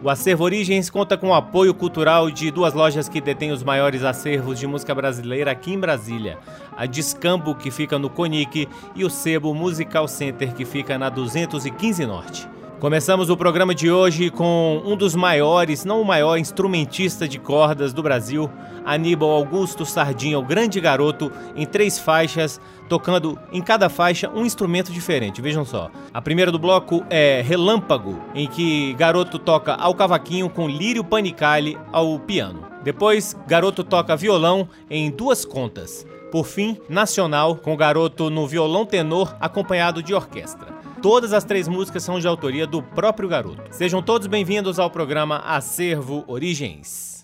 O 0.04 0.10
Acervo 0.10 0.44
Origens 0.44 0.90
conta 0.90 1.16
com 1.16 1.28
o 1.28 1.34
apoio 1.34 1.72
cultural 1.72 2.30
de 2.30 2.50
duas 2.50 2.74
lojas 2.74 3.08
que 3.08 3.22
detêm 3.22 3.52
os 3.52 3.62
maiores 3.62 4.04
acervos 4.04 4.58
de 4.58 4.66
música 4.66 4.94
brasileira 4.94 5.50
aqui 5.50 5.72
em 5.72 5.80
Brasília: 5.80 6.38
a 6.76 6.84
Discambo, 6.84 7.54
que 7.54 7.70
fica 7.70 7.98
no 7.98 8.10
Conic, 8.10 8.68
e 8.94 9.02
o 9.02 9.08
Sebo 9.08 9.54
Musical 9.54 10.06
Center, 10.06 10.52
que 10.52 10.66
fica 10.66 10.98
na 10.98 11.08
215 11.08 12.04
Norte. 12.04 12.53
Começamos 12.84 13.30
o 13.30 13.36
programa 13.38 13.74
de 13.74 13.90
hoje 13.90 14.28
com 14.28 14.82
um 14.84 14.94
dos 14.94 15.14
maiores, 15.14 15.86
não 15.86 16.02
o 16.02 16.04
maior 16.04 16.36
instrumentista 16.36 17.26
de 17.26 17.38
cordas 17.38 17.94
do 17.94 18.02
Brasil, 18.02 18.50
Aníbal 18.84 19.30
Augusto 19.30 19.86
Sardinha, 19.86 20.38
o 20.38 20.44
grande 20.44 20.78
garoto, 20.82 21.32
em 21.56 21.64
três 21.64 21.98
faixas, 21.98 22.60
tocando 22.86 23.38
em 23.50 23.62
cada 23.62 23.88
faixa 23.88 24.28
um 24.28 24.44
instrumento 24.44 24.92
diferente. 24.92 25.40
Vejam 25.40 25.64
só. 25.64 25.90
A 26.12 26.20
primeira 26.20 26.52
do 26.52 26.58
bloco 26.58 27.02
é 27.08 27.40
Relâmpago, 27.40 28.20
em 28.34 28.46
que 28.46 28.92
garoto 28.98 29.38
toca 29.38 29.72
ao 29.72 29.94
cavaquinho 29.94 30.50
com 30.50 30.68
lírio 30.68 31.02
panicale 31.02 31.78
ao 31.90 32.18
piano. 32.18 32.66
Depois, 32.82 33.34
garoto 33.46 33.82
toca 33.82 34.14
violão 34.14 34.68
em 34.90 35.10
duas 35.10 35.46
contas. 35.46 36.06
Por 36.30 36.44
fim, 36.44 36.76
Nacional, 36.86 37.56
com 37.56 37.74
garoto 37.78 38.28
no 38.28 38.46
violão 38.46 38.84
tenor 38.84 39.34
acompanhado 39.40 40.02
de 40.02 40.12
orquestra. 40.12 40.73
Todas 41.04 41.34
as 41.34 41.44
três 41.44 41.68
músicas 41.68 42.02
são 42.02 42.18
de 42.18 42.26
autoria 42.26 42.66
do 42.66 42.82
próprio 42.82 43.28
garoto. 43.28 43.60
Sejam 43.70 44.02
todos 44.02 44.26
bem-vindos 44.26 44.78
ao 44.78 44.88
programa 44.88 45.36
Acervo 45.36 46.24
Origens. 46.26 47.22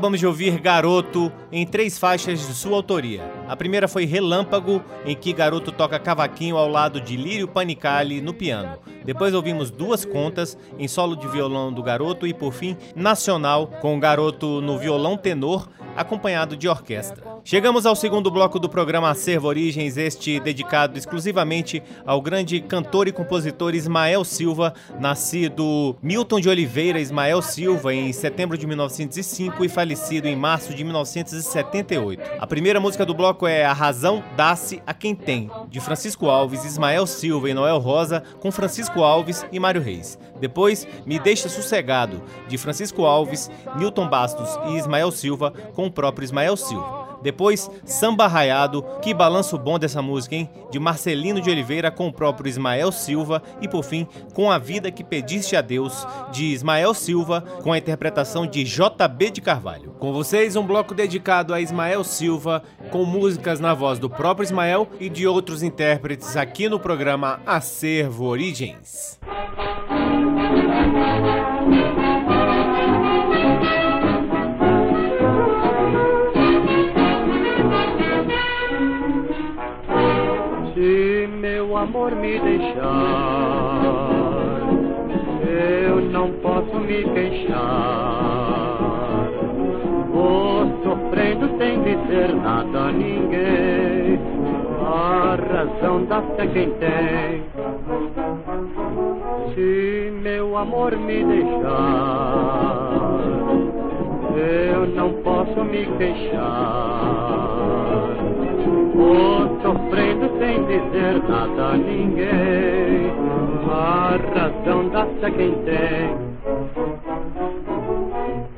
Acabamos 0.00 0.18
de 0.18 0.26
ouvir 0.26 0.58
Garoto 0.58 1.30
em 1.52 1.66
três 1.66 1.98
faixas 1.98 2.38
de 2.40 2.54
sua 2.54 2.74
autoria. 2.74 3.22
A 3.46 3.54
primeira 3.54 3.86
foi 3.86 4.06
Relâmpago, 4.06 4.82
em 5.04 5.14
que 5.14 5.30
Garoto 5.30 5.70
toca 5.70 5.98
cavaquinho 5.98 6.56
ao 6.56 6.66
lado 6.70 7.02
de 7.02 7.18
Lírio 7.18 7.46
Panicali 7.46 8.22
no 8.22 8.32
piano. 8.32 8.78
Depois 9.04 9.34
ouvimos 9.34 9.70
duas 9.70 10.06
contas 10.06 10.56
em 10.78 10.88
solo 10.88 11.14
de 11.14 11.28
violão 11.28 11.70
do 11.70 11.82
Garoto 11.82 12.26
e 12.26 12.32
por 12.32 12.54
fim 12.54 12.78
Nacional 12.96 13.66
com 13.66 13.94
o 13.94 14.00
Garoto 14.00 14.62
no 14.62 14.78
violão 14.78 15.18
tenor 15.18 15.68
acompanhado 15.94 16.56
de 16.56 16.66
orquestra. 16.66 17.29
Chegamos 17.42 17.86
ao 17.86 17.96
segundo 17.96 18.30
bloco 18.30 18.58
do 18.58 18.68
programa 18.68 19.08
Acervo 19.08 19.48
Origens, 19.48 19.96
este 19.96 20.38
dedicado 20.38 20.98
exclusivamente 20.98 21.82
ao 22.04 22.20
grande 22.20 22.60
cantor 22.60 23.08
e 23.08 23.12
compositor 23.12 23.74
Ismael 23.74 24.24
Silva, 24.24 24.74
nascido 25.00 25.96
Milton 26.02 26.38
de 26.38 26.48
Oliveira 26.48 27.00
Ismael 27.00 27.40
Silva 27.40 27.94
em 27.94 28.12
setembro 28.12 28.58
de 28.58 28.66
1905 28.66 29.64
e 29.64 29.68
falecido 29.68 30.28
em 30.28 30.36
março 30.36 30.74
de 30.74 30.84
1978. 30.84 32.22
A 32.38 32.46
primeira 32.46 32.78
música 32.78 33.06
do 33.06 33.14
bloco 33.14 33.46
é 33.46 33.64
A 33.64 33.72
Razão 33.72 34.22
Dá-se 34.36 34.82
a 34.86 34.92
Quem 34.92 35.14
Tem, 35.14 35.50
de 35.68 35.80
Francisco 35.80 36.26
Alves, 36.26 36.64
Ismael 36.64 37.06
Silva 37.06 37.48
e 37.48 37.54
Noel 37.54 37.78
Rosa, 37.78 38.22
com 38.38 38.52
Francisco 38.52 39.02
Alves 39.02 39.46
e 39.50 39.58
Mário 39.58 39.80
Reis. 39.80 40.18
Depois, 40.38 40.86
Me 41.06 41.18
Deixa 41.18 41.48
Sossegado, 41.48 42.22
de 42.48 42.58
Francisco 42.58 43.04
Alves, 43.04 43.50
Newton 43.76 44.08
Bastos 44.08 44.58
e 44.68 44.76
Ismael 44.76 45.10
Silva, 45.10 45.52
com 45.74 45.86
o 45.86 45.90
próprio 45.90 46.24
Ismael 46.24 46.56
Silva. 46.56 47.09
Depois, 47.22 47.70
Samba 47.84 48.26
Raiado, 48.26 48.84
que 49.02 49.12
balanço 49.14 49.58
bom 49.58 49.78
dessa 49.78 50.00
música, 50.00 50.34
hein? 50.34 50.50
De 50.70 50.78
Marcelino 50.78 51.40
de 51.40 51.50
Oliveira 51.50 51.90
com 51.90 52.08
o 52.08 52.12
próprio 52.12 52.48
Ismael 52.48 52.92
Silva. 52.92 53.42
E 53.60 53.68
por 53.68 53.84
fim, 53.84 54.06
Com 54.34 54.50
a 54.50 54.58
Vida 54.58 54.90
que 54.90 55.04
Pediste 55.04 55.56
a 55.56 55.60
Deus, 55.60 56.06
de 56.32 56.46
Ismael 56.46 56.94
Silva, 56.94 57.42
com 57.62 57.72
a 57.72 57.78
interpretação 57.78 58.46
de 58.46 58.64
JB 58.64 59.30
de 59.30 59.40
Carvalho. 59.40 59.92
Com 59.98 60.12
vocês, 60.12 60.56
um 60.56 60.66
bloco 60.66 60.94
dedicado 60.94 61.52
a 61.52 61.60
Ismael 61.60 62.04
Silva, 62.04 62.62
com 62.90 63.04
músicas 63.04 63.60
na 63.60 63.74
voz 63.74 63.98
do 63.98 64.08
próprio 64.08 64.44
Ismael 64.44 64.88
e 64.98 65.08
de 65.08 65.26
outros 65.26 65.62
intérpretes 65.62 66.36
aqui 66.36 66.68
no 66.68 66.78
programa 66.78 67.40
Acervo 67.46 68.26
Origens. 68.26 69.18
Amor 82.10 82.16
me 82.16 82.38
deixar, 82.40 83.82
eu 85.86 86.00
não 86.10 86.32
posso 86.42 86.76
me 86.80 87.04
queixar. 87.04 87.60
Vou 90.12 90.66
sofrendo 90.82 91.56
sem 91.58 91.82
dizer 91.82 92.34
nada 92.34 92.88
a 92.88 92.92
ninguém. 92.92 94.18
A 94.82 95.36
razão 95.36 96.04
dá 96.06 96.22
se 96.36 96.46
quem 96.48 96.70
tem. 96.72 97.44
Se 99.54 100.12
meu 100.22 100.56
amor 100.56 100.96
me 100.96 101.24
deixar, 101.24 102.90
eu 104.36 104.86
não 104.88 105.12
posso 105.22 105.64
me 105.64 105.86
queixar. 105.96 107.49
Sofrendo 109.62 110.30
sem 110.38 110.64
dizer 110.64 111.22
nada 111.28 111.68
a 111.68 111.76
ninguém. 111.76 113.10
A 113.70 114.18
razão 114.34 114.88
dá-se 114.88 115.30
quem 115.32 115.52
tem. 115.64 116.30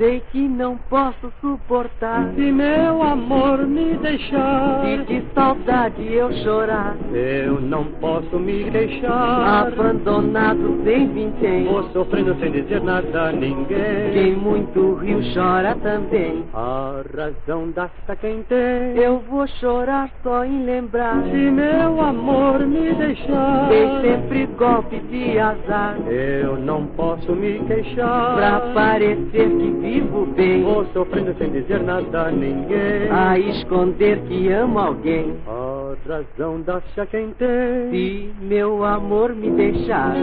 Sei 0.02 0.20
que 0.32 0.48
não 0.48 0.76
posso 0.90 1.32
suportar. 1.40 2.32
Se 2.34 2.50
meu 2.50 3.00
amor 3.04 3.64
me 3.64 3.94
deixar 3.98 4.84
E 4.84 4.98
de 5.04 5.24
saudade 5.32 6.12
eu 6.12 6.32
chorar. 6.42 6.96
Eu 7.12 7.60
não 7.60 7.84
posso 8.00 8.36
me 8.36 8.68
deixar 8.68 9.68
Abandonado 9.68 10.80
sem 10.82 11.06
vintém 11.06 11.66
Vou 11.66 11.84
sofrendo 11.92 12.34
sem 12.40 12.50
dizer 12.50 12.82
nada 12.82 13.28
a 13.28 13.32
ninguém. 13.32 14.10
Quem 14.12 14.34
muito 14.34 14.94
riu 14.94 15.20
chora 15.32 15.76
também. 15.76 16.46
A 16.52 17.04
razão 17.16 17.70
dá-se 17.70 17.92
quem 18.20 18.42
tem. 18.42 18.96
Eu 18.96 19.22
vou 19.30 19.46
chorar 19.60 20.10
só 20.24 20.44
em 20.44 20.64
lembrar. 20.64 21.22
Se 21.30 21.48
meu 21.48 22.00
amor 22.00 22.58
me 22.66 22.92
deixar 22.92 23.68
Tem 23.68 24.00
sempre 24.00 24.46
golpe 24.58 24.98
de 24.98 25.38
azar. 25.38 25.96
Eu 26.08 26.56
não 26.56 26.88
posso 26.88 27.30
me 27.36 27.60
queixar. 27.68 28.34
Pra 28.34 28.60
parecer 28.74 29.48
que 29.48 29.91
vivo 29.92 30.26
bem. 30.34 30.62
Vou 30.62 30.86
sofrendo 30.92 31.34
sem 31.36 31.50
dizer 31.50 31.82
nada 31.82 32.28
a 32.28 32.30
ninguém. 32.30 33.10
A 33.10 33.38
esconder 33.38 34.18
que 34.20 34.50
amo 34.50 34.78
alguém. 34.78 35.36
A 35.46 35.94
razão 36.08 36.60
dá-se 36.62 37.00
a 37.00 37.06
quem 37.06 37.30
tem. 37.32 37.90
Se 37.90 38.30
meu 38.40 38.84
amor 38.84 39.34
me 39.34 39.50
deixar, 39.50 40.14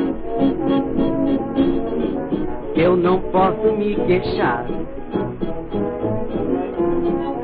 eu 2.75 2.97
não 2.97 3.19
posso 3.31 3.71
me 3.77 3.95
queixar. 3.95 4.65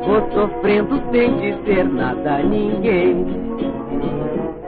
Vou 0.05 0.31
sofrendo 0.31 1.01
sem 1.11 1.35
dizer 1.37 1.85
nada 1.85 2.37
a 2.37 2.43
ninguém. 2.43 3.25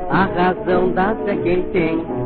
A 0.09 0.25
razão 0.25 0.91
dá-se 0.91 1.29
a 1.29 1.35
quem 1.37 1.63
tem. 1.71 2.16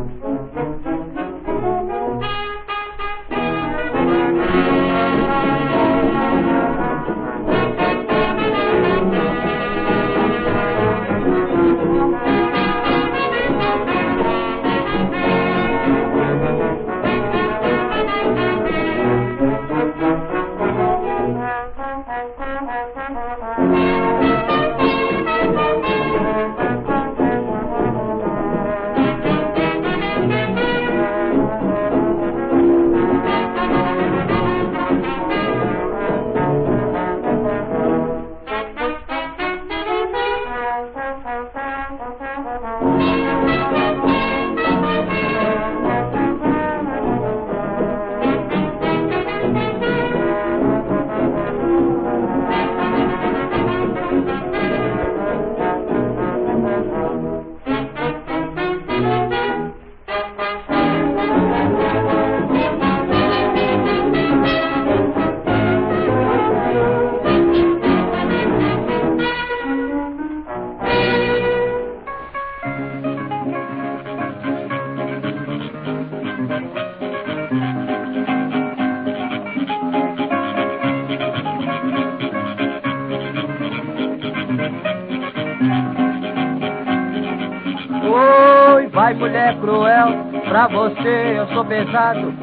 Você 90.71 91.35
eu 91.37 91.47
sou 91.47 91.65
pesado. 91.65 92.33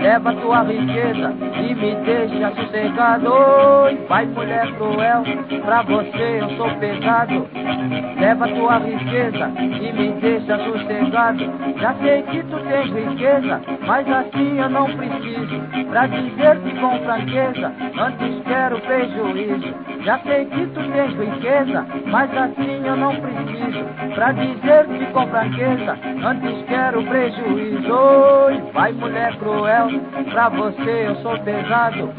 Leva 0.00 0.32
tua 0.34 0.62
riqueza 0.62 1.34
e 1.60 1.74
me 1.74 1.94
deixa 2.04 2.50
sossegado. 2.54 3.32
Vai 4.08 4.26
mulher 4.26 4.72
cruel, 4.76 5.24
pra 5.64 5.82
você 5.82 6.38
eu 6.40 6.50
sou 6.56 6.70
pesado. 6.76 7.46
Leva 8.18 8.48
tua 8.48 8.78
riqueza 8.78 9.52
e 9.58 9.92
me 9.92 10.12
deixa 10.20 10.58
sossegado. 10.58 11.44
Já 11.80 11.94
sei 11.94 12.22
que 12.22 12.42
tu 12.44 12.58
tens 12.60 12.92
riqueza, 12.92 13.60
mas 13.86 14.08
assim 14.10 14.58
eu 14.58 14.70
não 14.70 14.86
preciso. 14.86 15.60
Pra 15.90 16.06
dizer-te 16.06 16.80
com 16.80 16.98
franqueza, 17.00 17.72
antes 17.98 18.42
quero 18.44 18.80
prejuízo. 18.80 19.74
Já 20.04 20.18
sei 20.20 20.44
que 20.46 20.66
tu 20.66 20.80
tens 20.92 21.14
riqueza, 21.18 21.86
mas 22.06 22.30
assim 22.36 22.86
eu 22.86 22.96
não 22.96 23.14
preciso. 23.16 23.84
Pra 24.14 24.32
dizer-te 24.32 25.06
com 25.12 25.26
franqueza 25.26 25.56
riqueza, 25.56 25.98
quero 26.68 27.02
prejuízo. 27.04 28.72
Vai 28.72 28.92
mulher 28.92 29.36
cruel, 29.36 29.88
pra 30.30 30.48
você 30.48 31.06
eu 31.06 31.16
sou 31.16 31.38
pesado. 31.40 32.10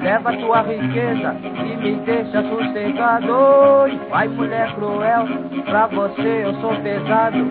Leva 0.00 0.32
tua 0.36 0.62
riqueza 0.62 1.36
e 1.64 1.76
me 1.76 1.94
deixa 2.04 2.42
sossegado. 2.42 3.98
Vai 4.10 4.28
mulher 4.28 4.72
cruel, 4.74 5.26
pra 5.64 5.86
você 5.86 6.44
eu 6.44 6.54
sou 6.60 6.74
pesado. 6.76 7.50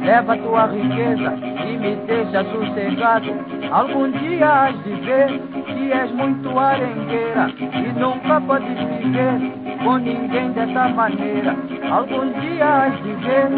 Leva 0.00 0.36
tua 0.38 0.66
riqueza 0.66 1.34
e 1.66 1.76
me 1.76 1.96
deixa 2.06 2.44
sossegado. 2.44 3.32
Algum 3.70 4.10
dia 4.12 4.46
has 4.46 4.84
de 4.84 4.94
ver 4.94 5.40
que 5.66 5.92
és 5.92 6.10
muito 6.12 6.58
arengueira 6.58 7.50
e 7.60 7.98
nunca 7.98 8.40
podes 8.40 8.78
viver 8.78 9.65
com 9.82 9.96
ninguém 9.98 10.50
dessa 10.52 10.88
maneira. 10.88 11.56
Algum 11.90 12.32
dia 12.40 12.64
has 12.64 13.02
de 13.02 13.12
ver 13.12 13.48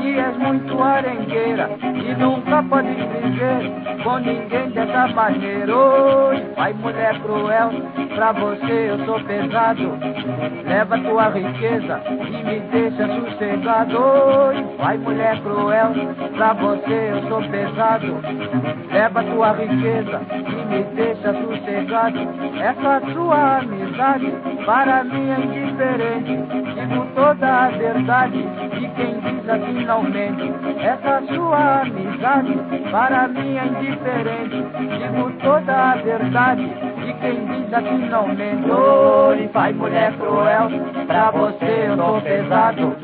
que 0.00 0.18
és 0.18 0.36
muito 0.36 0.82
arengueira 0.82 1.70
e 1.82 2.14
nunca 2.14 2.62
podes 2.64 2.96
viver 2.96 4.02
com 4.02 4.18
ninguém 4.18 4.70
dessa 4.70 5.08
maneira. 5.08 5.76
Oi, 5.76 6.46
vai 6.56 6.72
mulher 6.74 7.18
cruel, 7.20 7.70
pra 8.14 8.32
você 8.32 8.90
eu 8.90 9.04
sou 9.04 9.20
pesado. 9.20 9.98
Leva 10.66 10.98
tua 10.98 11.28
riqueza 11.30 12.00
e 12.06 12.44
me 12.44 12.60
deixa 12.70 13.06
sossegado. 13.06 13.98
Oi, 13.98 14.76
vai 14.78 14.98
mulher 14.98 15.40
cruel, 15.40 15.92
pra 16.36 16.52
você 16.52 17.12
eu 17.12 17.28
sou 17.28 17.42
pesado. 17.48 18.18
Leva 18.92 19.22
tua 19.22 19.52
riqueza 19.52 20.20
e 20.32 20.74
me 20.74 20.82
deixa 20.94 21.32
sossegado. 21.32 22.18
Essa 22.60 23.00
sua 23.12 23.58
amizade 23.58 24.32
para 24.64 25.04
mim 25.04 25.30
é 25.30 25.67
indiferente. 25.68 26.36
Digo 26.74 27.06
toda 27.14 27.46
a 27.46 27.68
verdade 27.68 28.38
e 28.38 28.88
quem 28.88 29.20
diz 29.20 29.48
assim 29.48 29.84
não 29.84 30.02
mente. 30.02 30.52
Essa 30.80 31.22
sua 31.32 31.82
amizade 31.82 32.58
para 32.90 33.28
mim 33.28 33.56
é 33.56 33.66
indiferente. 33.66 34.64
Digo 34.98 35.30
toda 35.42 35.92
a 35.92 35.96
verdade 35.96 36.62
e 36.62 37.12
quem 37.20 37.46
diz 37.46 37.72
assim 37.72 38.08
não 38.08 38.28
mente. 38.28 38.70
Oi, 38.70 39.48
vai 39.52 39.72
mulher 39.72 40.12
cruel, 40.14 40.68
pra 41.06 41.30
você 41.30 41.86
eu 41.88 41.96
sou 41.96 42.20
pesado. 42.22 42.96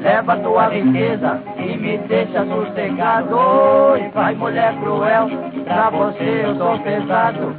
Leva 0.00 0.36
tua 0.36 0.68
riqueza 0.68 1.40
e 1.58 1.76
me 1.76 1.98
deixa 1.98 2.44
sossegado. 2.44 3.36
Oi, 3.36 4.08
vai 4.14 4.34
mulher 4.34 4.74
cruel, 4.80 5.28
pra 5.64 5.90
você 5.90 6.42
eu 6.44 6.56
sou 6.56 6.78
pesado. 6.78 7.56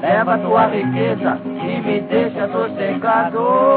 Leva 0.00 0.38
tua 0.38 0.66
riqueza 0.66 1.38
e 1.44 1.80
me 1.80 2.00
deixa 2.00 2.48
sossegado. 2.48 3.75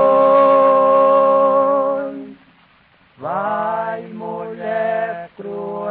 Vai 3.17 4.01
mulher 4.13 5.29
cruel. 5.35 5.89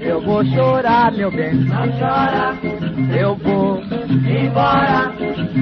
Eu 0.00 0.20
vou 0.22 0.44
chorar, 0.44 1.12
meu 1.12 1.30
bem, 1.30 1.54
não 1.54 1.86
chora. 1.98 2.79
Eu 3.08 3.36
vou 3.36 3.80
embora, 4.10 5.12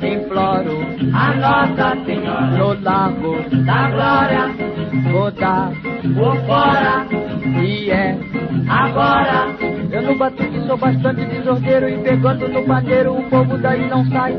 Imploro 0.01 0.77
a 1.13 1.33
Nossa 1.33 2.05
Senhora 2.05 2.57
no 2.57 2.81
lago 2.81 3.37
da 3.65 3.89
glória. 3.89 4.55
Vou 5.11 5.31
dar 5.31 5.71
por 6.15 6.37
fora 6.45 7.05
e 7.63 7.89
é 7.89 8.17
agora. 8.69 9.56
No 10.07 10.15
batuque 10.15 10.61
sou 10.65 10.77
bastante 10.77 11.25
desordeiro 11.25 11.89
e 11.89 11.97
pegando 11.97 12.47
no 12.47 12.63
pandeiro 12.63 13.19
o 13.19 13.23
povo 13.29 13.57
daí 13.57 13.89
não 13.89 14.05
sai. 14.05 14.37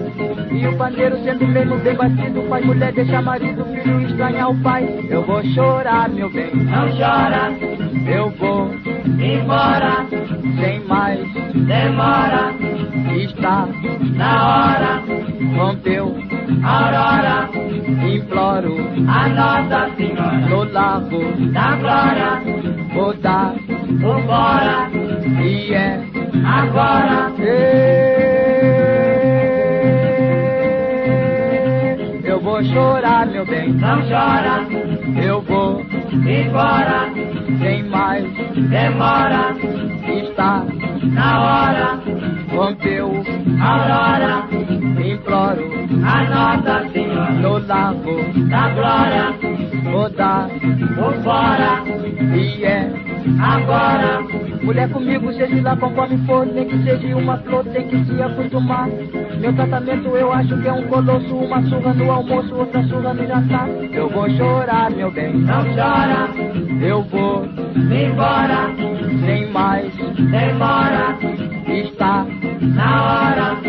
E 0.50 0.66
o 0.66 0.75
pandeiro 0.78 1.18
sendo 1.22 1.46
mesmo 1.46 1.76
bem 1.80 1.94
batido 1.94 2.42
faz 2.48 2.64
mulher 2.64 2.90
deixar 2.94 3.20
marido, 3.20 3.66
filho 3.66 4.00
estranhar 4.00 4.50
o 4.50 4.62
pai. 4.62 4.88
Eu 5.11 5.22
vou 5.26 5.44
chorar, 5.44 6.09
meu 6.09 6.31
bem, 6.31 6.50
não 6.54 6.88
chora. 6.96 7.52
Eu 8.07 8.31
vou 8.31 8.70
embora, 9.20 10.07
sem 10.59 10.81
mais 10.87 11.20
demora. 11.52 12.54
Está 13.14 13.68
na 14.16 14.48
hora, 14.48 15.02
rompeu 15.54 16.16
aurora. 16.64 17.50
Imploro 18.09 18.74
a 19.07 19.28
Nossa 19.28 19.94
Senhora 19.96 20.48
no 20.48 20.64
lago 20.72 21.52
da 21.52 21.76
glória. 21.76 22.77
Vou 22.92 23.14
dar 23.14 23.55
por 24.01 24.22
fora 24.22 24.90
e 25.42 25.74
é 25.74 26.01
agora. 26.44 27.33
Eu 32.24 32.40
vou 32.40 32.62
chorar, 32.64 33.27
meu 33.27 33.44
bem, 33.46 33.72
não 33.72 34.01
chora. 34.03 34.66
Eu 35.22 35.42
vou 35.42 35.81
embora, 36.12 37.11
sem 37.61 37.83
mais 37.85 38.24
demora. 38.70 39.55
Está 40.07 40.64
na 41.03 41.40
hora, 41.40 42.01
rompeu 42.51 43.22
a 43.61 43.72
aurora. 43.72 44.48
Imploro 45.05 45.64
a 46.05 46.24
Nossa 46.24 46.88
Senhora 46.92 47.33
no 47.33 47.59
lago 47.66 48.48
da 48.48 48.68
glória. 48.70 49.58
Vou 49.90 50.09
dar 50.11 50.48
por 50.96 51.14
fora 51.22 51.83
e 52.35 52.64
é 52.64 52.90
agora. 53.40 54.20
Mulher 54.62 54.88
comigo, 54.90 55.33
seja 55.33 55.62
lá 55.62 55.77
conforme 55.77 56.18
for, 56.27 56.46
nem 56.46 56.66
que 56.66 56.83
seja 56.83 57.16
uma 57.16 57.38
flor, 57.38 57.64
tem 57.64 57.87
que 57.88 58.05
se 58.05 58.22
acostumar. 58.22 58.88
Meu 59.40 59.53
tratamento 59.55 60.09
eu 60.09 60.33
acho 60.33 60.61
que 60.61 60.68
é 60.68 60.72
um 60.72 60.83
colosso, 60.88 61.35
uma 61.37 61.62
surra 61.62 61.94
no 61.94 62.11
almoço, 62.11 62.55
outra 62.55 62.83
surra 62.85 63.14
no 63.14 63.27
jantar. 63.27 63.68
Eu 63.92 64.09
vou 64.11 64.29
chorar, 64.31 64.90
meu 64.90 65.11
bem, 65.11 65.33
não 65.33 65.64
chora. 65.74 66.29
Eu 66.81 67.03
vou 67.05 67.46
embora, 67.77 68.70
sem 69.24 69.51
mais 69.51 69.92
demora. 70.31 71.58
Está 71.68 72.26
na 72.61 73.02
hora, 73.04 73.61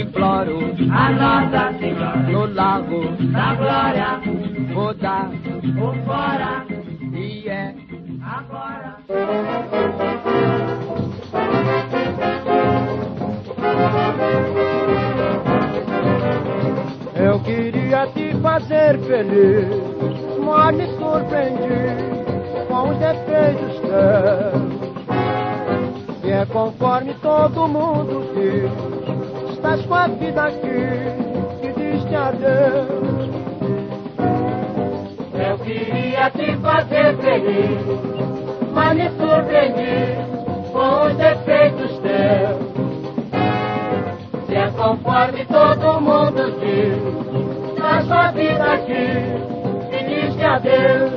Imploro 0.00 0.58
a 0.92 1.10
Nossa 1.12 1.78
Senhora 1.78 2.16
no 2.16 2.46
lago 2.52 3.00
da 3.32 3.54
glória. 3.54 4.20
Vou 4.74 4.94
dar 4.94 5.30
por 5.78 5.94
fora 6.04 6.66
e 7.12 7.48
é 7.48 7.74
agora. 8.22 8.98
Eu 17.14 17.40
queria 17.40 18.06
te 18.08 18.34
fazer 18.40 18.98
feliz, 19.00 19.68
mas 20.44 20.76
me 20.76 20.86
surpreendi 20.96 22.18
com 22.68 22.90
os 22.90 22.98
defeitos 22.98 23.80
teus. 23.80 24.67
E 26.28 26.30
é 26.30 26.44
conforme 26.44 27.14
todo 27.22 27.66
mundo 27.66 28.22
diz, 28.34 28.70
estás 29.54 29.80
com 29.86 29.94
a 29.94 30.08
vida 30.08 30.42
aqui 30.42 30.58
que 31.62 31.72
diz-te 31.72 32.14
adeus. 32.14 33.30
Eu 35.32 35.58
queria 35.60 36.30
te 36.32 36.54
fazer 36.58 37.16
feliz, 37.16 37.80
mas 38.74 38.94
me 38.94 39.08
surpreendi 39.08 40.18
com 40.70 41.06
os 41.06 41.16
defeitos 41.16 41.98
teus. 42.00 42.58
Se 44.48 44.54
é 44.54 44.70
conforme 44.72 45.46
todo 45.46 45.98
mundo 45.98 46.52
diz, 46.60 47.78
na 47.78 48.02
sua 48.02 48.32
vida 48.32 48.74
aqui, 48.74 49.16
e 49.92 50.04
diz-te 50.04 50.44
adeus. 50.44 51.12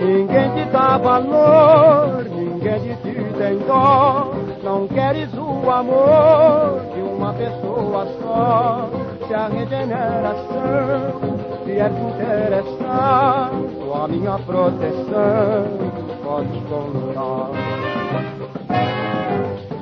Ninguém 0.00 0.50
te 0.54 0.70
dá 0.70 0.96
valor, 0.96 2.24
ninguém 2.30 2.78
ti 3.02 3.05
tem 3.38 3.58
dó. 3.58 4.32
Não 4.62 4.88
queres 4.88 5.32
o 5.34 5.70
amor 5.70 6.80
de 6.94 7.00
uma 7.00 7.32
pessoa 7.34 8.06
só. 8.20 8.88
Se 9.26 9.34
a 9.34 9.48
regeneração 9.48 11.36
vier 11.64 11.90
te 11.90 12.00
interessar, 12.00 13.50
a 14.06 14.08
minha 14.08 14.38
proteção 14.38 15.64
podes 16.22 16.62
contar. 16.68 17.50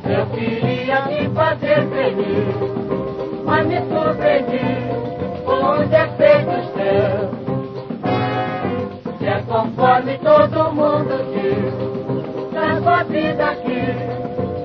Eu 0.07 0.27
queria 0.27 1.03
te 1.03 1.29
fazer 1.31 1.87
feliz, 1.89 2.55
mas 3.45 3.67
me 3.67 3.79
surpreendi 3.81 4.85
com 5.45 5.73
os 5.73 5.89
defeitos 5.89 6.71
teus. 6.75 7.45
Se 9.19 9.27
é 9.27 9.43
conforme 9.47 10.19
todo 10.19 10.73
mundo 10.73 11.19
diz, 11.33 12.24
sua 12.85 13.03
vida 13.05 13.47
aqui, 13.47 13.81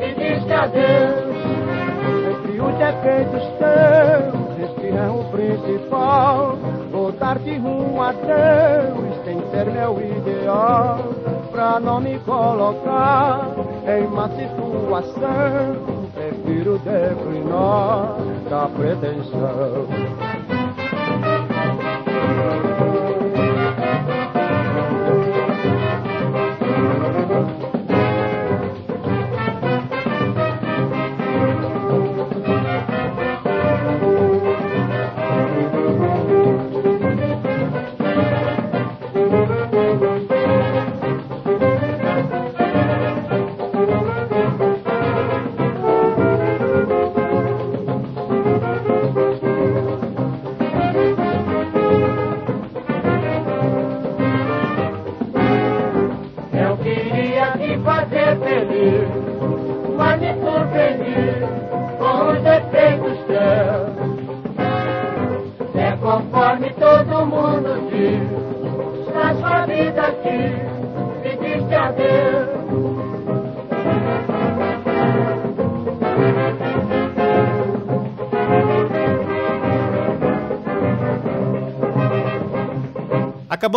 e 0.02 0.14
diz 0.14 0.52
adeus. 0.52 1.30
Entre 2.30 2.60
o 2.60 2.72
defeitos 2.74 3.44
teus, 3.58 4.70
este 4.70 4.88
é 4.90 5.10
o 5.10 5.24
principal. 5.32 6.58
Vou 6.92 7.12
dar-te 7.14 7.52
um 7.52 8.02
adeus, 8.02 9.18
tem 9.24 9.42
ser 9.52 9.72
meu 9.72 10.00
ideal. 10.02 11.00
Pra 11.50 11.80
não 11.80 12.02
me 12.02 12.20
colocar 12.20 13.48
em 13.88 14.08
má 14.08 14.30
situação, 14.30 16.10
prefiro 16.14 16.78
declinar 16.80 18.16
da 18.50 18.68
pretensão. 18.68 20.29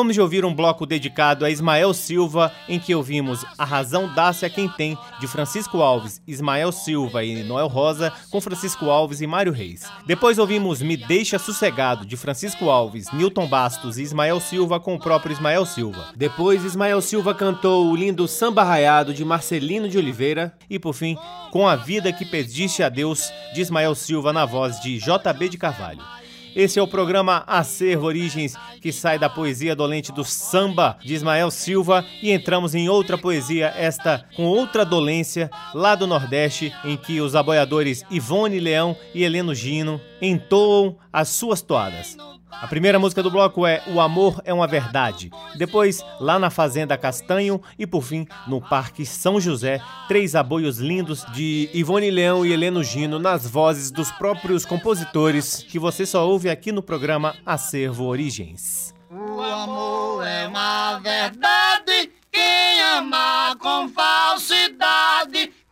Acabamos 0.03 0.15
de 0.17 0.21
ouvir 0.21 0.45
um 0.45 0.53
bloco 0.53 0.85
dedicado 0.85 1.45
a 1.45 1.51
Ismael 1.51 1.95
Silva, 1.95 2.53
em 2.69 2.77
que 2.77 2.93
ouvimos 2.93 3.45
A 3.57 3.65
Razão 3.65 4.13
Dá-se 4.13 4.45
a 4.45 4.51
Quem 4.51 4.69
Tem, 4.69 4.99
de 5.21 5.29
Francisco 5.29 5.81
Alves, 5.81 6.21
Ismael 6.27 6.73
Silva 6.73 7.23
e 7.23 7.45
Noel 7.45 7.69
Rosa, 7.69 8.13
com 8.29 8.41
Francisco 8.41 8.91
Alves 8.91 9.21
e 9.21 9.29
Mário 9.29 9.53
Reis. 9.53 9.85
Depois 10.05 10.41
ouvimos 10.41 10.83
Me 10.83 10.97
Deixa 10.97 11.39
Sossegado, 11.39 12.05
de 12.05 12.17
Francisco 12.17 12.69
Alves, 12.69 13.13
Newton 13.13 13.47
Bastos 13.47 13.97
e 13.97 14.03
Ismael 14.03 14.41
Silva, 14.41 14.81
com 14.81 14.97
o 14.97 14.99
próprio 14.99 15.33
Ismael 15.35 15.65
Silva. 15.65 16.09
Depois, 16.17 16.65
Ismael 16.65 17.01
Silva 17.01 17.33
cantou 17.33 17.87
o 17.87 17.95
lindo 17.95 18.27
Samba 18.27 18.65
Raiado, 18.65 19.15
de 19.15 19.25
Marcelino 19.25 19.89
de 19.89 19.99
Oliveira. 19.99 20.53
E, 20.69 20.81
por 20.81 20.95
fim, 20.95 21.17
Com 21.53 21.69
a 21.69 21.77
Vida 21.77 22.13
que 22.13 22.25
Pediste 22.25 22.83
a 22.83 22.89
Deus, 22.89 23.33
de 23.55 23.61
Ismael 23.61 23.95
Silva, 23.95 24.33
na 24.33 24.45
voz 24.45 24.81
de 24.81 24.99
JB 24.99 25.49
de 25.49 25.59
Carvalho. 25.59 26.22
Esse 26.55 26.79
é 26.79 26.83
o 26.83 26.87
programa 26.87 27.45
Acervo 27.47 28.07
Origens, 28.07 28.55
que 28.81 28.93
sai 28.93 29.19
da 29.19 29.29
poesia 29.29 29.75
dolente 29.75 30.13
do 30.13 30.25
samba 30.25 30.99
de 31.03 31.15
Ismael 31.15 31.51
Silva 31.51 32.05
e 32.23 32.31
entramos 32.31 32.75
em 32.75 32.89
outra 32.89 33.17
poesia, 33.17 33.73
esta 33.77 34.27
com 34.37 34.45
outra 34.45 34.85
dolência, 34.85 35.51
lá 35.75 35.95
do 35.95 36.07
Nordeste, 36.07 36.73
em 36.85 36.97
que 36.97 37.21
os 37.21 37.35
aboiadores 37.35 38.05
Ivone 38.11 38.61
Leão 38.61 38.97
e 39.15 39.25
Heleno 39.25 39.55
Gino 39.55 40.01
entoam 40.21 40.97
as 41.13 41.29
suas 41.29 41.63
toadas. 41.63 42.17
A 42.61 42.67
primeira 42.69 42.99
música 42.99 43.23
do 43.23 43.31
bloco 43.31 43.67
é 43.67 43.83
O 43.89 44.01
Amor 44.01 44.41
é 44.45 44.53
uma 44.53 44.67
Verdade. 44.67 45.31
Depois, 45.57 46.05
lá 46.21 46.39
na 46.39 46.51
Fazenda 46.51 46.97
Castanho 46.97 47.61
e 47.79 47.87
por 47.87 48.03
fim, 48.03 48.27
no 48.47 48.61
Parque 48.61 49.05
São 49.05 49.41
José, 49.41 49.81
três 50.07 50.35
aboios 50.35 50.79
lindos 50.79 51.25
de 51.33 51.69
Ivone 51.75 52.11
Leão 52.11 52.45
e 52.47 52.53
Heleno 52.53 52.85
Gino 52.85 53.19
nas 53.19 53.49
vozes 53.49 53.91
dos 53.91 54.11
próprios 54.13 54.65
compositores 54.65 55.65
que 55.69 55.79
você 55.79 56.07
só 56.07 56.27
ouve 56.29 56.51
aqui 56.51 56.71
no 56.71 56.83
programa 56.83 57.35
Acervo 57.45 58.05
Origens. 58.05 58.95
O 59.11 59.41
amor 59.41 60.27
é 60.27 60.47
uma 60.47 60.99
verdade, 61.01 62.11
quem 62.31 62.81
ama 62.97 63.57
com 63.59 63.89
falsidade 63.89 65.12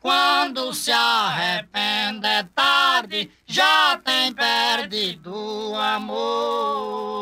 quando 0.01 0.73
se 0.73 0.91
arrepende 0.91 2.27
é 2.27 2.43
tarde, 2.55 3.31
já 3.47 4.01
tem 4.03 4.33
perdido 4.33 5.31
o 5.35 5.77
amor. 5.77 7.21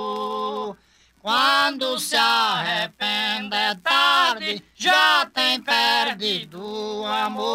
Quando 1.20 1.98
se 1.98 2.14
arrepende 2.14 3.56
é 3.56 3.74
tarde, 3.74 4.62
já 4.76 5.26
tem 5.26 5.60
perdido 5.60 6.62
o 6.62 7.04
amor. 7.04 7.48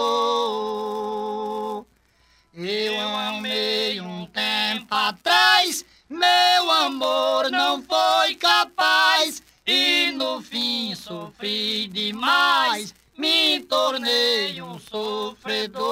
Eu 2.54 3.00
amei 3.18 4.02
um 4.02 4.26
tempo 4.26 4.94
atrás, 4.94 5.86
meu 6.10 6.70
amor 6.70 7.50
não 7.50 7.82
foi 7.82 8.36
capaz, 8.36 9.42
e 9.66 10.12
no 10.12 10.42
fim 10.42 10.94
sofri 10.94 11.88
demais 11.88 12.94
me 13.18 13.60
tornei 13.62 14.62
um 14.62 14.78
sofredor. 14.80 15.84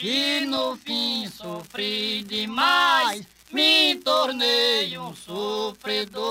E 0.00 0.40
no 0.46 0.76
fim 0.76 1.28
sofri 1.28 2.24
demais, 2.24 3.26
me 3.52 3.96
tornei 3.96 4.98
um 4.98 5.14
sofredor. 5.14 6.22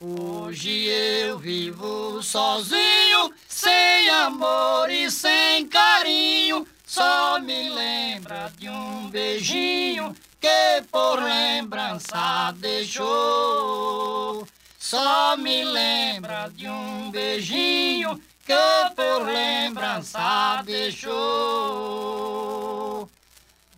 Hoje 0.00 0.86
eu 0.86 1.38
vivo 1.38 2.22
sozinho, 2.22 3.32
sem 3.48 4.08
amor 4.10 4.90
e 4.90 5.10
sem 5.10 5.66
carinho. 5.68 6.66
Só 6.84 7.38
me 7.40 7.70
lembra 7.70 8.52
de 8.58 8.68
um 8.68 9.08
beijinho 9.08 10.14
que 10.40 10.82
por 10.90 11.22
lembrança 11.22 12.52
deixou. 12.58 14.46
Só 14.86 15.34
me 15.38 15.64
lembra 15.64 16.50
de 16.54 16.68
um 16.68 17.10
beijinho 17.10 18.20
que 18.44 18.52
por 18.94 19.24
lembrança 19.24 20.60
deixou. 20.62 21.10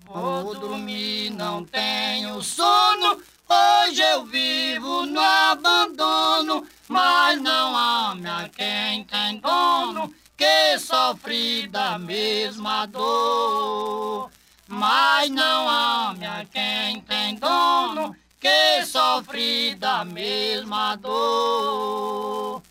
Vou 0.04 0.54
dormir, 0.56 1.30
não 1.30 1.64
tenho 1.64 2.42
sono. 2.42 3.22
Hoje 3.48 4.02
eu 4.02 4.26
vivo 4.26 5.06
no 5.06 5.20
abandono, 5.20 6.66
mas 6.88 7.40
não 7.40 7.76
ame 7.76 8.28
a 8.28 8.48
quem 8.48 9.04
tem 9.04 9.38
dono, 9.38 10.12
que 10.36 10.76
sofre 10.80 11.68
da 11.68 12.00
mesma 12.00 12.84
dor. 12.86 14.28
Mas 14.66 15.30
não 15.30 15.68
ame 15.68 16.26
a 16.26 16.44
quem 16.52 17.00
tem 17.02 17.36
dono, 17.36 18.16
que 18.46 18.87
sofre 18.87 19.74
da 19.74 20.04
mesma 20.04 20.94
dor. 20.94 22.62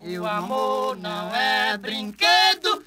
E 0.00 0.16
o 0.16 0.24
amor 0.24 0.96
não 0.96 1.34
é 1.34 1.76
brinquedo, 1.76 2.84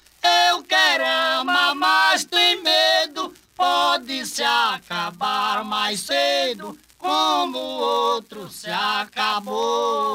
eu 0.48 0.62
quero 0.62 1.04
amar, 1.04 1.74
mas 1.74 2.24
tem 2.24 2.62
medo. 2.62 3.34
Pode 3.54 4.24
se 4.24 4.42
acabar 4.42 5.62
mais 5.62 6.00
cedo, 6.00 6.78
como 6.96 7.58
o 7.58 7.80
outro 8.14 8.48
se 8.48 8.70
acabou. 8.70 10.10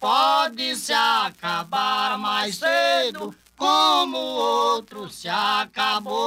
Pode 0.00 0.74
se 0.74 0.92
acabar 0.92 2.18
mais 2.18 2.56
cedo, 2.56 3.32
como 3.56 4.18
o 4.18 4.34
outro 4.74 5.08
se 5.08 5.28
acabou 5.28 6.18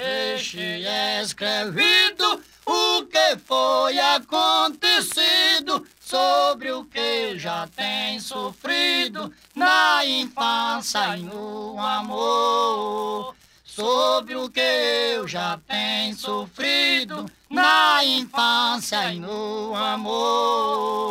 eu 0.00 0.06
deixei 0.36 0.86
escrevido 1.20 2.42
o 2.64 3.04
que 3.04 3.36
foi 3.44 3.98
acontecido 3.98 5.86
sobre 6.00 6.72
o 6.72 6.84
que 6.84 7.38
já 7.38 7.68
tem 7.68 8.18
sofrido 8.18 9.32
na 9.54 10.04
infância 10.04 11.16
e 11.16 11.22
no 11.22 11.78
amor. 11.78 13.36
Sobre 13.64 14.34
o 14.34 14.50
que 14.50 14.60
eu 14.60 15.28
já 15.28 15.58
tenho 15.66 16.16
sofrido 16.16 17.30
na 17.48 18.04
infância 18.04 19.12
e 19.12 19.20
no 19.20 19.74
amor. 19.76 21.10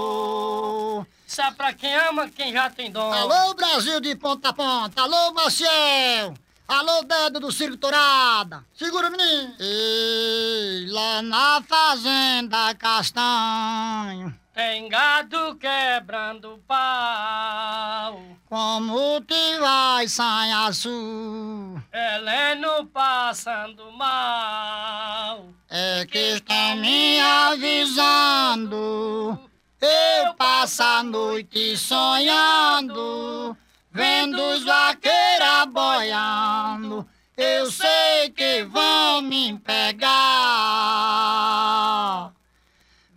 Isso 1.26 1.42
é 1.42 1.52
pra 1.52 1.74
quem 1.74 1.96
ama, 1.96 2.30
quem 2.30 2.52
já 2.52 2.70
tem 2.70 2.92
dom. 2.92 3.14
Alô, 3.14 3.54
Brasil 3.54 4.02
de 4.02 4.16
ponta 4.16 4.50
a 4.50 4.54
ponta. 4.54 5.02
Alô, 5.04 5.32
Maciel. 5.32 6.34
Alô, 6.70 7.02
dedo 7.02 7.40
do 7.40 7.52
Circo 7.52 7.78
Torada! 7.78 8.64
Segura, 8.76 9.10
menino! 9.10 9.56
Ei, 9.60 10.86
lá 10.88 11.20
na 11.24 11.64
fazenda 11.68 12.76
Castanho. 12.76 14.38
Tem 14.54 14.88
gado 14.88 15.56
quebrando 15.56 16.64
pau. 16.68 18.22
Como 18.48 19.20
te 19.22 19.58
vai, 19.60 20.08
Sanhaçu? 20.08 21.82
Heleno 21.92 22.86
passando 22.94 23.92
mal. 23.94 25.50
É 25.72 26.06
que 26.06 26.36
estão 26.36 26.76
me 26.76 27.20
avisando. 27.20 28.70
Eu 29.82 30.36
passo 30.36 30.84
a 30.84 31.02
noite 31.02 31.76
sonhando, 31.78 33.58
vendo 33.92 34.40
os 34.40 34.64
vaqueiros 34.64 35.20
boiando. 35.72 36.49
Eu 37.42 37.72
sei 37.72 38.30
que 38.36 38.66
vão 38.66 39.22
me 39.22 39.58
pegar. 39.60 40.10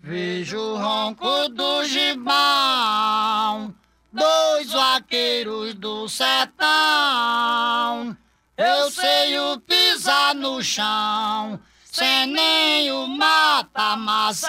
Vejo 0.00 0.61
o 0.61 0.78
ronco 0.78 1.48
do 1.48 1.82
gibão, 1.82 3.74
dois 4.12 4.70
vaqueiros 4.70 5.74
do 5.74 6.08
sertão. 6.08 8.16
Eu 8.56 8.92
sei 8.92 9.40
o 9.40 9.58
pisar 9.58 10.37
no 10.37 10.62
chão, 10.62 11.58
sem 11.82 12.28
nem 12.28 12.92
o 12.92 13.08
mata-massa. 13.08 14.46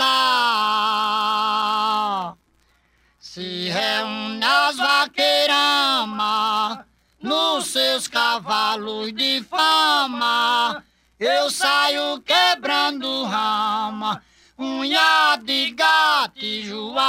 Se 3.17 3.69
reúne 3.69 4.45
as 4.45 4.77
vaqueiramas 4.77 6.92
nos 7.23 7.67
seus 7.67 8.07
cavalos 8.07 9.11
de 9.13 9.41
fama. 9.43 10.83
Eu 11.17 11.49
saio 11.49 12.21
quebrando 12.21 13.23
rama 13.23 14.21
unha 14.59 15.37
de 15.37 15.71
gato 15.71 16.61
joá. 16.63 16.99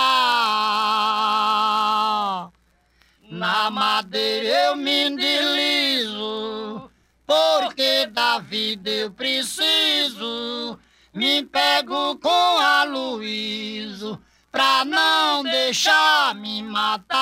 Na 3.31 3.71
madeira 3.71 4.49
eu 4.67 4.77
me 4.77 5.11
deslizo, 5.17 6.91
porque 7.27 8.07
da 8.07 8.39
vida 8.39 8.89
eu 8.89 9.11
preciso. 9.11 10.79
Me 11.13 11.45
pego 11.45 12.17
com 12.19 12.59
a 12.59 12.85
Luíso, 12.85 14.21
pra 14.51 14.85
não 14.85 15.43
deixar 15.43 16.35
me 16.35 16.63
matar. 16.63 17.15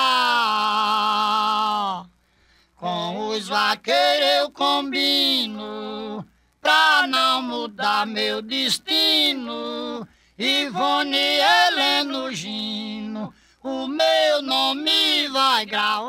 Com 2.83 3.29
os 3.29 3.47
vaqueiros 3.47 4.27
eu 4.41 4.51
combino, 4.51 6.27
pra 6.59 7.07
não 7.07 7.41
mudar 7.41 8.05
meu 8.05 8.41
destino. 8.41 10.05
Ivone 10.37 11.15
Heleno 11.15 12.29
Gino, 12.33 13.33
o 13.63 13.87
meu 13.87 14.41
nome 14.41 15.29
vai 15.29 15.65
gravar. 15.65 16.03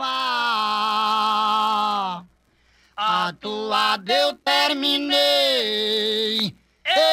A 2.96 3.32
toada 3.40 4.12
eu 4.12 4.32
terminei, 4.32 5.16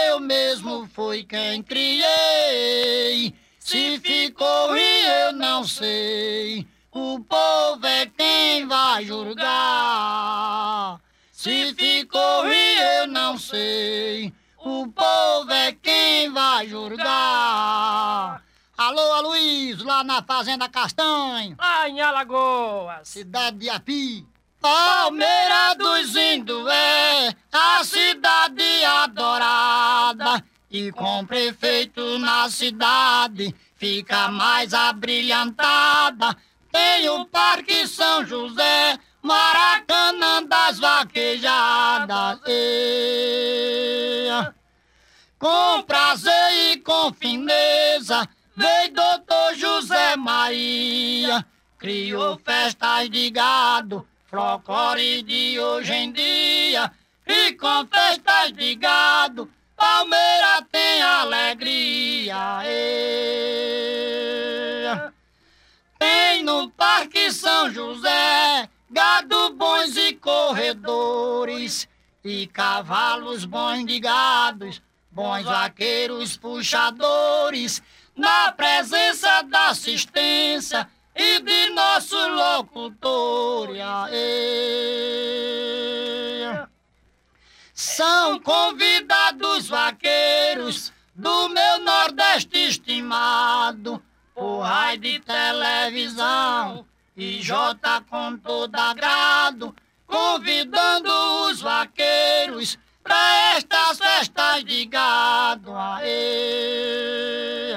eu 0.08 0.20
mesmo 0.20 0.88
fui 0.88 1.24
quem 1.24 1.62
criei. 1.62 3.32
Se 3.60 4.00
ficou 4.00 4.70
ruim 4.70 4.80
eu 4.80 5.34
não 5.34 5.64
sei, 5.64 6.66
o 6.92 7.20
povo 7.22 7.86
é 7.88 8.06
quem 8.06 8.68
vai 8.68 9.06
julgar. 9.06 11.00
Se 11.32 11.74
ficou 11.74 12.44
ruim 12.44 12.54
eu 12.98 13.08
não 13.08 13.38
sei, 13.38 14.34
o 14.58 14.88
povo 14.88 15.52
é 15.52 15.72
quem 15.72 16.30
vai 16.32 16.68
julgar. 16.68 18.44
Alô, 18.78 19.14
Aloysio, 19.14 19.86
lá 19.86 20.04
na 20.04 20.22
Fazenda 20.24 20.68
Castanho, 20.68 21.56
Lá 21.60 21.88
em 21.88 22.02
Alagoas. 22.02 23.08
cidade 23.08 23.58
de 23.58 23.70
Api. 23.70 24.26
Palmeira 24.60 25.74
dos 25.76 26.16
Indué, 26.16 27.34
a 27.52 27.84
cidade 27.84 28.86
adorada. 28.86 30.44
E 30.70 30.92
com 30.92 31.26
prefeito 31.26 32.18
na 32.20 32.48
cidade, 32.50 33.54
fica 33.76 34.28
mais 34.30 34.74
abrilhantada. 34.74 36.38
Tem 36.72 37.10
o 37.10 37.26
Parque 37.26 37.86
São 37.88 38.26
José, 38.26 38.98
Maracanã 39.22 40.44
das 40.44 40.80
Vaquejadas. 40.80 42.40
Ê, 42.48 44.30
com 45.38 45.84
prazer 45.84 46.72
e 46.72 46.78
com 46.78 47.12
fineza, 47.14 48.28
veio 48.56 48.94
doutor 48.94 49.56
José 49.56 50.16
Maria, 50.16 51.46
criou 51.78 52.40
festas 52.44 53.10
de 53.10 53.30
gado, 53.32 54.08
folclore 54.30 55.24
de 55.24 55.60
hoje 55.60 55.94
em 55.94 56.12
dia, 56.12 56.92
e 57.28 57.54
com 57.54 57.86
festas 57.88 58.54
de 58.54 58.76
gado, 58.76 59.52
Palmeira 59.76 60.62
tem 60.72 61.02
alegria. 61.02 62.62
ê. 62.66 63.92
Tem 65.98 66.31
no 66.42 66.70
Parque 66.72 67.32
São 67.32 67.72
José 67.72 68.70
gado 68.90 69.54
bons 69.54 69.96
e 69.96 70.14
corredores 70.16 71.88
e 72.24 72.48
cavalos 72.48 73.46
bons 73.46 73.86
de 73.86 74.00
gados, 74.00 74.82
bons 75.10 75.44
vaqueiros 75.44 76.38
puxadores, 76.38 77.82
na 78.16 78.52
presença 78.52 79.42
da 79.44 79.70
assistência 79.70 80.90
e 81.16 81.40
de 81.40 81.70
nosso 81.70 82.16
locutor. 82.16 83.70
Aê. 83.70 84.22
São 87.74 88.40
convidados 88.40 89.68
vaqueiros 89.68 90.92
do 91.16 91.50
meu 91.50 91.80
Nordeste 91.80 92.58
estimado, 92.68 94.04
por 94.42 94.62
raio 94.62 94.98
de 94.98 95.20
televisão 95.20 96.84
e 97.16 97.40
Jota 97.44 98.04
com 98.10 98.36
todo 98.38 98.76
agrado, 98.76 99.76
convidando 100.08 101.12
os 101.46 101.62
vaqueiros 101.62 102.76
pra 103.04 103.56
estas 103.56 104.00
festas 104.00 104.66
de 104.66 104.88
gado. 104.88 105.72
Aê. 105.76 107.76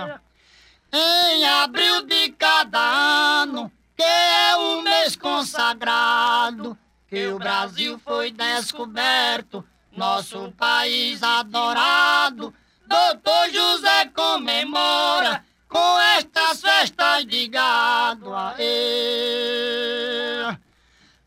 Em 0.90 1.46
abril 1.46 2.06
de 2.06 2.30
cada 2.30 2.80
ano, 2.80 3.70
que 3.94 4.02
é 4.02 4.56
o 4.56 4.80
mês 4.80 5.16
consagrado, 5.16 6.78
que 7.10 7.26
o 7.26 7.38
Brasil 7.38 8.00
foi 8.02 8.30
descoberto, 8.30 9.62
nosso 9.92 10.50
país 10.52 11.22
adorado. 11.22 12.54
Doutor 12.86 13.50
José 13.50 14.06
comemora 14.14 15.44
com 15.74 16.00
estas 16.16 16.60
festas 16.60 17.26
de 17.26 17.48
gado. 17.48 18.32
Aê. 18.32 18.64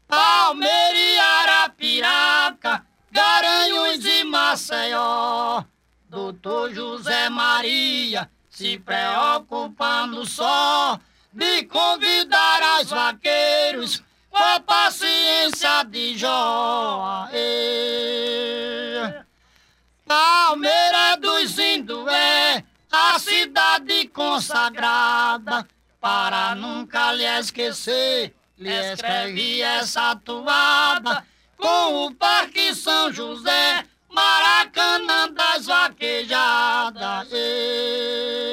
Palmeira 0.07 0.97
e 0.97 1.19
Arapiraca, 1.19 2.85
Garanhuns 3.11 4.05
e 4.05 4.23
Maceió. 4.23 5.65
Doutor 6.07 6.73
José 6.73 7.27
Maria 7.27 8.31
se 8.49 8.79
preocupando 8.79 10.25
só 10.25 10.97
de 11.33 11.63
convidar 11.63 12.79
os 12.79 12.89
vaqueiros 12.89 14.01
com 14.29 14.37
a 14.37 14.61
paciência 14.61 15.83
de 15.83 16.17
Jó. 16.17 17.27
Aê. 17.29 19.25
Palmeira 20.05 21.17
dos 21.17 21.59
Indué, 21.59 22.63
a 22.97 23.19
cidade 23.19 24.07
consagrada, 24.07 25.67
para 26.01 26.55
nunca 26.55 27.11
lhe 27.13 27.25
esquecer, 27.39 28.33
lhe 28.57 28.93
escrevi 28.93 29.61
essa 29.61 30.15
toada, 30.15 31.23
com 31.55 32.05
o 32.05 32.15
Parque 32.15 32.73
São 32.73 33.13
José, 33.13 33.83
Maracanã 34.09 35.31
das 35.31 35.67
Vaquejadas. 35.67 37.29
Ê. 37.31 38.47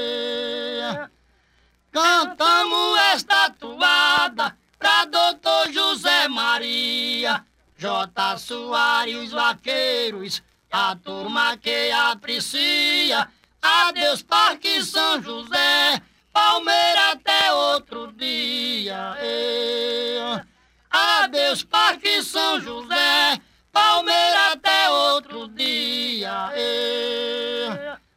Cantamos 1.91 2.99
esta 3.13 3.49
toada 3.51 4.57
pra 4.79 5.07
doutor 5.07 5.73
José 5.73 6.29
Maria, 6.29 7.45
J. 7.79 8.37
Soares, 8.37 9.17
os 9.17 9.33
vaqueiros, 9.33 10.43
a 10.71 10.97
turma 10.97 11.57
que 11.57 11.91
aprecia. 11.93 13.29
Adeus, 13.65 14.23
Parque 14.23 14.85
São 14.85 15.23
José, 15.23 15.99
Palmeira 16.31 17.13
até 17.13 17.51
outro 17.51 18.13
dia. 18.13 19.17
Adeus, 20.91 21.65
Parque 21.65 22.23
São 22.23 22.61
José, 22.61 23.41
Palmeira 23.73 24.53
até 24.53 24.91
outro 24.91 25.49
dia. 25.49 26.51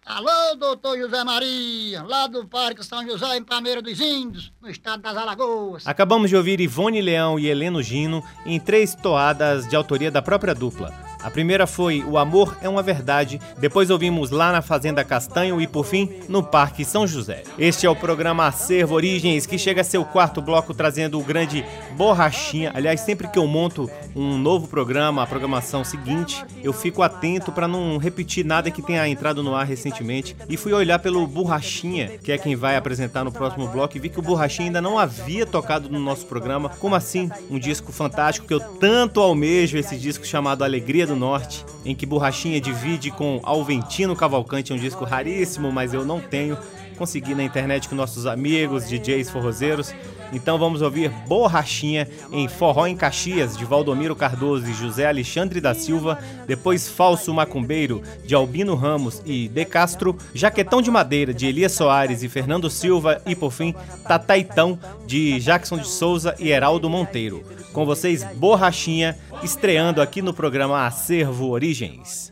Alô, 0.06 0.56
doutor 0.58 0.98
José 0.98 1.24
Maria, 1.24 2.04
lá 2.04 2.28
do 2.28 2.46
Parque 2.46 2.84
São 2.84 3.06
José, 3.06 3.38
em 3.38 3.44
Palmeira 3.44 3.82
dos 3.82 4.02
Índios, 4.02 4.52
no 4.62 4.70
estado 4.70 5.02
das 5.02 5.16
Alagoas. 5.16 5.88
Acabamos 5.88 6.30
de 6.30 6.36
ouvir 6.36 6.60
Ivone 6.60 7.02
Leão 7.02 7.40
e 7.40 7.48
Heleno 7.48 7.82
Gino 7.82 8.22
em 8.46 8.60
três 8.60 8.96
toadas 8.96 9.66
de 9.66 9.78
autoria 9.78 10.12
da 10.12 10.22
própria 10.22 10.54
dupla. 10.54 10.94
A 11.22 11.32
primeira 11.32 11.66
foi 11.66 12.04
O 12.04 12.18
Amor 12.18 12.58
é 12.62 12.70
uma 12.70 12.84
Verdade, 12.84 13.42
depois 13.58 13.90
ouvimos 13.90 14.30
Lá 14.30 14.52
na 14.52 14.62
Fazenda 14.62 15.04
Castanho 15.04 15.60
e, 15.60 15.68
por 15.68 15.86
fim, 15.86 16.10
no 16.30 16.44
Parque 16.44 16.86
São 16.86 17.08
José. 17.08 17.44
Este 17.58 17.86
é 17.86 17.90
o 17.90 17.96
programa 17.96 18.46
Acervo 18.46 18.96
Origens, 18.96 19.46
que 19.46 19.58
chega 19.58 19.82
a 19.82 19.84
seu 19.84 20.06
quarto 20.06 20.42
bloco 20.42 20.74
trazendo 20.74 21.20
o 21.20 21.24
grande 21.24 21.66
Borrachinha. 21.96 22.72
Aliás, 22.74 23.02
sempre 23.02 23.28
que 23.28 23.40
eu 23.40 23.48
monto 23.48 23.90
um 24.16 24.38
novo 24.38 24.68
programa, 24.68 25.24
a 25.24 25.28
programação 25.28 25.84
seguinte, 25.84 26.46
eu 26.64 26.72
fico 26.72 27.02
atento 27.02 27.52
para 27.52 27.68
não 27.68 27.98
repetir 27.98 28.46
nada 28.46 28.70
que 28.70 28.82
tenha 28.82 29.08
entrado 29.08 29.42
no 29.42 29.56
ar 29.56 29.66
recentemente 29.66 30.36
e 30.48 30.56
fui 30.56 30.72
olhar 30.72 31.00
pelo 31.00 31.26
Borrachinha, 31.26 32.18
que 32.24 32.32
é 32.32 32.38
quem 32.38 32.56
vai 32.56 32.76
apresentar 32.76 33.24
no 33.24 33.32
próximo 33.32 33.68
bloco, 33.68 33.98
e 33.98 34.00
vi 34.00 34.10
que 34.10 34.20
o 34.20 34.24
Borrachinha 34.24 34.68
ainda 34.68 34.82
não 34.82 35.00
havia 35.00 35.46
tocado 35.46 35.90
no 35.90 36.00
nosso 36.00 36.26
programa. 36.28 36.70
Como 36.70 36.96
assim? 36.96 37.30
Um 37.50 37.58
disco 37.58 37.92
fantástico 37.92 38.46
que 38.46 38.54
eu 38.54 38.60
tanto 38.60 39.20
almejo, 39.20 39.78
esse 39.78 39.98
disco 39.98 40.26
chamado 40.26 40.64
Alegria 40.64 41.07
do 41.08 41.16
Norte, 41.16 41.66
em 41.84 41.96
que 41.96 42.06
Borrachinha 42.06 42.62
divide 42.62 43.10
com 43.10 43.40
Alventino 43.44 44.16
Cavalcante, 44.16 44.74
um 44.74 44.78
disco 44.78 45.04
raríssimo, 45.04 45.72
mas 45.72 45.94
eu 45.94 46.06
não 46.06 46.20
tenho. 46.20 46.58
Consegui 46.98 47.36
na 47.36 47.44
internet 47.44 47.88
com 47.88 47.96
nossos 47.96 48.26
amigos, 48.26 48.90
DJs 48.90 49.30
forrozeiros. 49.30 49.94
Então 50.34 50.58
vamos 50.58 50.82
ouvir 50.82 51.10
Borrachinha 51.28 52.08
em 52.32 52.48
Forró 52.48 52.86
em 52.88 52.96
Caxias, 52.98 53.56
de 53.56 53.64
Valdomiro 53.64 54.16
Cardoso 54.16 54.70
e 54.70 54.74
José 54.74 55.06
Alexandre 55.06 55.62
da 55.62 55.74
Silva. 55.74 56.20
Depois 56.46 56.90
Falso 56.90 57.34
Macumbeiro, 57.34 58.02
de 58.26 58.36
Albino 58.36 58.76
Ramos 58.76 59.22
e 59.26 59.48
De 59.48 59.64
Castro. 59.64 60.18
Jaquetão 60.34 60.82
de 60.82 60.92
Madeira, 60.92 61.34
de 61.34 61.46
Elias 61.46 61.72
Soares 61.72 62.24
e 62.24 62.30
Fernando 62.30 62.70
Silva. 62.70 63.22
E 63.26 63.36
por 63.36 63.52
fim, 63.52 63.74
Tataitão, 64.08 64.78
de 65.06 65.40
Jackson 65.40 65.78
de 65.78 65.88
Souza 65.88 66.36
e 66.40 66.50
Heraldo 66.50 66.90
Monteiro. 66.90 67.44
Com 67.74 67.86
vocês, 67.86 68.24
Borrachinha, 68.36 69.18
estreando 69.44 70.02
aqui 70.02 70.22
no 70.22 70.34
programa 70.34 70.86
Acervo 70.86 71.50
Origens. 71.50 72.32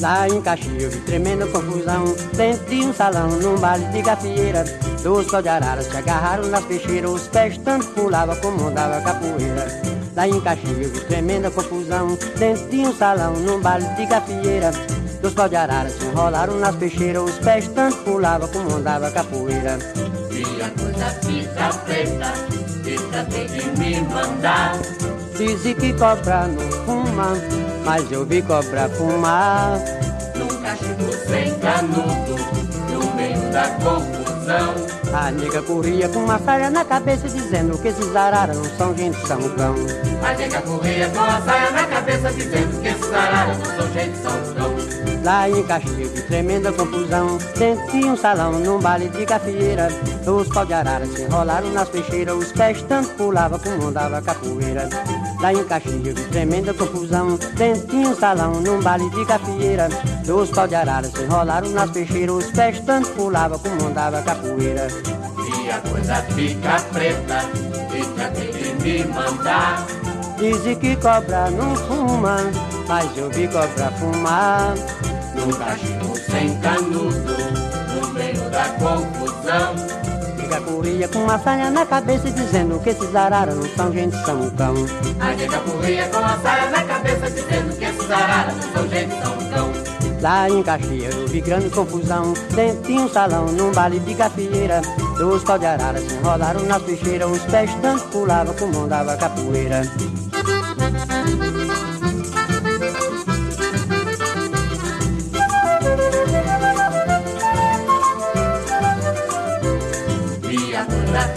Lá 0.00 0.28
em 0.28 0.42
Caxias, 0.42 0.96
tremenda 1.06 1.46
confusão 1.46 2.04
Dentro 2.34 2.66
de 2.66 2.84
um 2.84 2.92
salão, 2.92 3.28
num 3.38 3.56
baile 3.56 3.84
de 3.92 4.02
gafieira 4.02 4.64
Dois 5.00 5.30
pau 5.30 5.40
de 5.40 5.48
araras 5.48 5.86
se 5.86 5.96
agarraram 5.96 6.48
nas 6.48 6.64
peixeiras 6.64 7.08
Os 7.08 7.28
pés 7.28 7.56
tanto 7.58 7.86
pulava 7.88 8.34
como 8.34 8.66
andava 8.66 9.00
capoeira 9.00 9.64
Lá 10.16 10.26
em 10.26 10.40
Caxias, 10.40 11.04
tremenda 11.04 11.52
confusão 11.52 12.18
Dentro 12.36 12.68
de 12.68 12.78
um 12.78 12.92
salão, 12.92 13.34
num 13.34 13.60
baile 13.60 13.86
de 13.94 14.06
gafieira 14.06 14.72
Dois 15.20 15.34
pau 15.34 15.48
de 15.48 15.54
araras 15.54 15.92
se 15.92 16.04
enrolaram 16.04 16.58
nas 16.58 16.74
peixeiras 16.74 17.22
Os 17.22 17.38
pés 17.38 17.68
tanto 17.68 17.98
pulava 17.98 18.48
como 18.48 18.74
andava 18.74 19.08
capoeira 19.12 19.78
E 20.42 20.60
a 20.60 20.70
coisa 20.70 21.06
fica 21.24 21.68
preta 21.84 22.32
Fica 22.82 23.24
tem 23.30 23.46
que 23.46 23.78
me 23.78 24.00
mandar. 24.00 24.76
Dizem 25.36 25.74
que 25.74 25.92
cobra 25.92 26.48
não 26.48 26.70
fuma 26.84 27.32
Mas 27.84 28.10
eu 28.10 28.26
vi 28.26 28.42
cobra 28.42 28.88
fumar. 28.88 29.78
Num 30.34 30.48
cachimbo 30.62 31.12
sem 31.12 31.58
canudo 31.60 32.36
No 32.90 33.14
meio 33.14 33.52
da 33.52 33.68
confusão. 33.68 34.92
A 35.14 35.30
nega 35.30 35.62
corria 35.62 36.08
com 36.08 36.24
uma 36.24 36.38
saia 36.40 36.70
na 36.70 36.84
cabeça 36.84 37.28
Dizendo 37.28 37.78
que 37.78 37.88
esses 37.88 38.16
araras 38.16 38.56
não 38.56 38.64
são 38.64 38.96
gente, 38.96 39.26
são 39.26 39.40
cão. 39.50 39.76
A 40.26 40.34
nega 40.34 40.60
corria 40.62 41.08
com 41.10 41.20
a 41.20 41.40
saia 41.40 41.70
na 41.70 41.86
cabeça 41.86 42.32
Dizendo 42.32 42.82
que 42.82 42.88
esses 42.88 43.12
araras 43.12 43.58
não 43.58 43.76
são 43.76 43.92
gente, 43.92 44.16
são 44.18 44.54
cão 44.54 45.21
Lá 45.22 45.48
em 45.48 45.62
Caxias, 45.62 46.12
de 46.12 46.22
tremenda 46.22 46.72
confusão. 46.72 47.38
Dentro 47.56 47.92
de 47.92 48.04
um 48.04 48.16
salão, 48.16 48.58
num 48.58 48.80
baile 48.80 49.08
de 49.08 49.24
gafieira 49.24 49.88
Os 50.26 50.48
pau 50.48 50.66
de 50.66 50.74
arara 50.74 51.06
se 51.06 51.22
enrolaram 51.22 51.70
nas 51.70 51.88
peixeiras. 51.88 52.36
Os 52.36 52.50
pés 52.50 52.82
tanto 52.82 53.10
pulava 53.10 53.56
como 53.56 53.86
andava 53.86 54.20
capoeira. 54.20 54.88
Lá 55.40 55.52
em 55.52 55.64
Caxias, 55.64 56.14
de 56.16 56.22
tremenda 56.24 56.74
confusão. 56.74 57.38
Dentro 57.54 57.86
de 57.86 57.96
um 57.98 58.16
salão, 58.16 58.54
num 58.60 58.80
baile 58.82 59.08
de 59.10 59.24
gafieira 59.24 59.88
Os 60.26 60.50
pau 60.50 60.66
de 60.66 60.74
arara 60.74 61.08
se 61.08 61.22
enrolaram 61.22 61.70
nas 61.70 61.90
peixeiras. 61.92 62.36
Os 62.44 62.50
pés 62.50 62.80
tanto 62.80 63.08
pulava 63.10 63.56
como 63.60 63.86
andava 63.86 64.22
capoeira. 64.22 64.88
E 64.88 65.70
a 65.70 65.78
coisa 65.88 66.16
fica 66.34 66.80
preta 66.92 67.40
Fica 67.90 68.28
que 68.30 68.82
me 68.82 69.04
mandar? 69.04 69.86
Dizem 70.36 70.74
que 70.74 70.96
cobra 70.96 71.50
não 71.50 71.76
fuma 71.76 72.38
Mas 72.88 73.16
eu 73.16 73.30
vi 73.30 73.46
cobra 73.46 73.92
fumar 73.92 74.74
Num 75.42 75.50
cachimbo 75.54 76.16
sem 76.30 76.56
canudo 76.60 77.36
No 78.00 78.08
meio 78.14 78.48
da 78.50 78.64
confusão. 78.78 79.74
Nega 80.36 80.60
corria 80.60 81.08
com 81.08 81.18
uma 81.18 81.36
saia 81.40 81.68
na 81.68 81.84
cabeça 81.84 82.30
Dizendo 82.30 82.78
que 82.78 82.90
esses 82.90 83.16
araras 83.16 83.56
não 83.56 83.68
são 83.76 83.92
gente, 83.92 84.14
são 84.24 84.50
cão. 84.50 84.74
A 85.18 85.34
nega 85.34 85.58
corria 85.58 86.08
com 86.08 86.18
a 86.18 86.38
saia 86.38 86.70
na 86.70 86.82
cabeça 86.84 87.28
Dizendo 87.28 87.76
que 87.76 87.84
esses 87.84 88.10
araras 88.10 88.54
não 88.54 88.72
são 88.72 88.88
gente, 88.88 89.10
são 89.20 89.36
cão. 89.50 89.72
Lá 90.20 90.48
em 90.48 90.62
Caxias 90.62 91.12
eu 91.16 91.26
vi 91.26 91.40
grande 91.40 91.70
confusão. 91.70 92.34
Dentro 92.54 92.82
de 92.82 92.92
um 92.92 93.08
salão, 93.08 93.46
num 93.46 93.72
baile 93.72 93.98
de 93.98 94.14
gafieira 94.14 94.80
Dois 95.18 95.42
pau 95.42 95.58
de 95.58 95.66
arara 95.66 95.98
se 95.98 96.14
enrolaram 96.14 96.62
nas 96.66 96.82
peixeiras 96.82 97.28
Os 97.28 97.42
pés 97.46 97.70
tanto 97.82 98.04
pulavam 98.10 98.54
como 98.54 98.84
andava 98.84 99.16
capoeira 99.16 99.82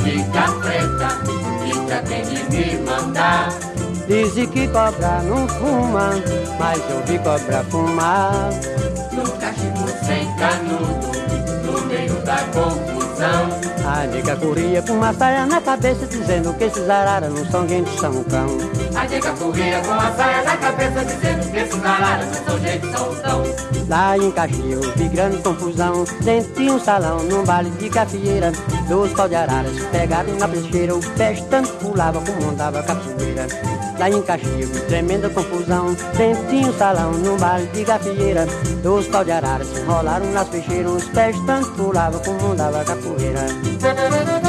fica 0.06 0.52
preta 0.62 1.10
Fica 1.66 2.02
tem 2.04 2.22
que 2.24 2.56
me 2.56 2.78
mandar. 2.84 3.50
Dizem 4.08 4.48
que 4.48 4.68
cobra 4.68 5.22
não 5.24 5.48
fuma 5.48 6.12
Mas 6.60 6.80
eu 6.90 7.04
vi 7.06 7.18
cobra 7.20 7.64
fumar. 7.70 8.50
Num 9.12 9.38
cachimbo 9.40 9.88
sem 10.06 10.32
canudo 10.36 11.12
No 11.64 11.86
meio 11.88 12.14
da 12.22 12.38
confusão 12.54 13.75
A 13.86 14.08
nega 14.08 14.36
corria 14.38 14.82
com 14.82 14.94
uma 14.94 15.14
saia 15.14 15.46
na 15.46 15.62
cabeça 15.62 16.08
Dizendo 16.08 16.54
que 16.56 16.64
esses 16.64 16.90
araras 16.90 17.32
não 17.32 17.46
são 17.46 17.68
gente, 17.68 17.90
são 18.00 18.24
cão. 18.24 18.48
A 18.96 19.08
nega 19.08 19.32
corria 19.34 19.80
com 19.82 19.92
a 19.92 20.12
saia 20.14 20.44
na 20.44 20.58
cabeça 20.58 21.06
Dizendo 21.06 21.52
que 21.52 21.58
esses 21.58 21.86
araras 21.86 22.26
não 22.26 22.46
são 22.46 22.60
gente, 22.60 22.92
são 22.92 23.16
cão. 23.16 23.66
Lá 23.88 24.18
em 24.18 24.32
Caxias 24.32 24.86
vi 24.96 25.08
grande 25.10 25.38
confusão. 25.38 26.04
Dentro 26.24 26.52
de 26.54 26.72
um 26.72 26.80
salão, 26.80 27.20
num 27.26 27.44
baile 27.44 27.70
de 27.72 27.88
gafieira 27.90 28.52
Dois 28.88 29.14
pau 29.14 29.30
de 29.30 29.36
araras 29.36 29.80
pegaram 29.92 30.36
na 30.36 30.48
peixeira. 30.48 30.96
Os 30.96 31.06
pés 31.10 31.42
tanto 31.52 31.72
pulava 31.74 32.20
como 32.22 32.50
andava 32.50 32.82
capoeira. 32.82 33.46
Lá 34.00 34.10
em 34.10 34.22
Caxias 34.24 34.70
tremenda 34.88 35.30
confusão. 35.30 35.96
Dentro 36.18 36.44
de 36.48 36.66
um 36.66 36.74
salão, 36.74 37.12
num 37.12 37.38
baile 37.38 37.68
de 37.68 37.84
gafieira 37.84 38.48
Dois 38.82 39.08
pau 39.08 39.24
de 39.24 39.32
araras 39.32 39.68
enrolaram 39.78 40.32
nas 40.32 40.50
peixeiras. 40.50 40.92
Os 40.92 41.04
pés 41.10 41.38
tanto 41.46 41.70
pulava 41.74 42.18
como 42.20 42.52
andava 42.52 42.84
capoeira 42.84 43.46
Thank 43.86 44.40
you. 44.40 44.45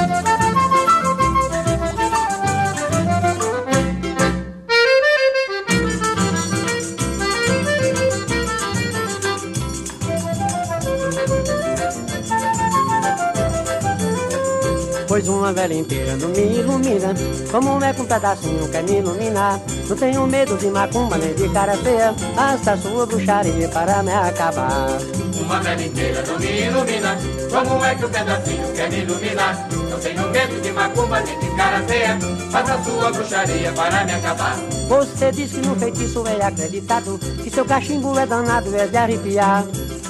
Pois 15.16 15.28
uma 15.28 15.50
velha 15.50 15.72
inteira 15.72 16.14
não 16.18 16.28
me 16.28 16.58
ilumina 16.58 17.14
Como 17.50 17.82
é 17.82 17.90
que 17.90 18.02
um 18.02 18.04
pedacinho 18.04 18.68
quer 18.68 18.82
me 18.82 18.98
iluminar 18.98 19.58
Não 19.88 19.96
tenho 19.96 20.26
medo 20.26 20.58
de 20.58 20.66
macumba 20.66 21.16
nem 21.16 21.32
de 21.32 21.48
cara 21.54 21.74
feia 21.78 22.14
Basta 22.34 22.76
sua 22.76 23.06
bruxaria 23.06 23.66
para 23.70 24.02
me 24.02 24.12
acabar. 24.12 24.88
Uma 25.40 25.58
velha 25.60 25.86
inteira 25.86 26.22
não 26.26 26.38
me 26.38 26.66
ilumina 26.66 27.16
Como 27.50 27.82
é 27.82 27.94
que 27.94 28.04
o 28.04 28.08
pedacinho 28.10 28.72
quer 28.74 28.90
me 28.90 28.98
iluminar 28.98 29.68
Não 29.88 29.98
tenho 29.98 30.28
medo 30.28 30.60
de 30.60 30.72
macumba 30.72 31.20
nem 31.22 31.38
de 31.38 31.56
cara 31.56 31.80
feia 31.84 32.18
Faz 32.50 32.70
a 32.70 32.82
sua 32.82 33.10
bruxaria 33.10 33.72
para 33.72 34.04
me 34.04 34.12
acabar. 34.12 34.56
Você 34.86 35.32
diz 35.32 35.50
que 35.50 35.66
no 35.66 35.76
feitiço 35.76 36.24
é 36.26 36.44
acreditado 36.44 37.18
Que 37.42 37.48
seu 37.48 37.64
cachimbo 37.64 38.18
é 38.18 38.26
danado, 38.26 38.76
é 38.76 38.86
de 38.86 38.96
arrepiar 38.98 39.64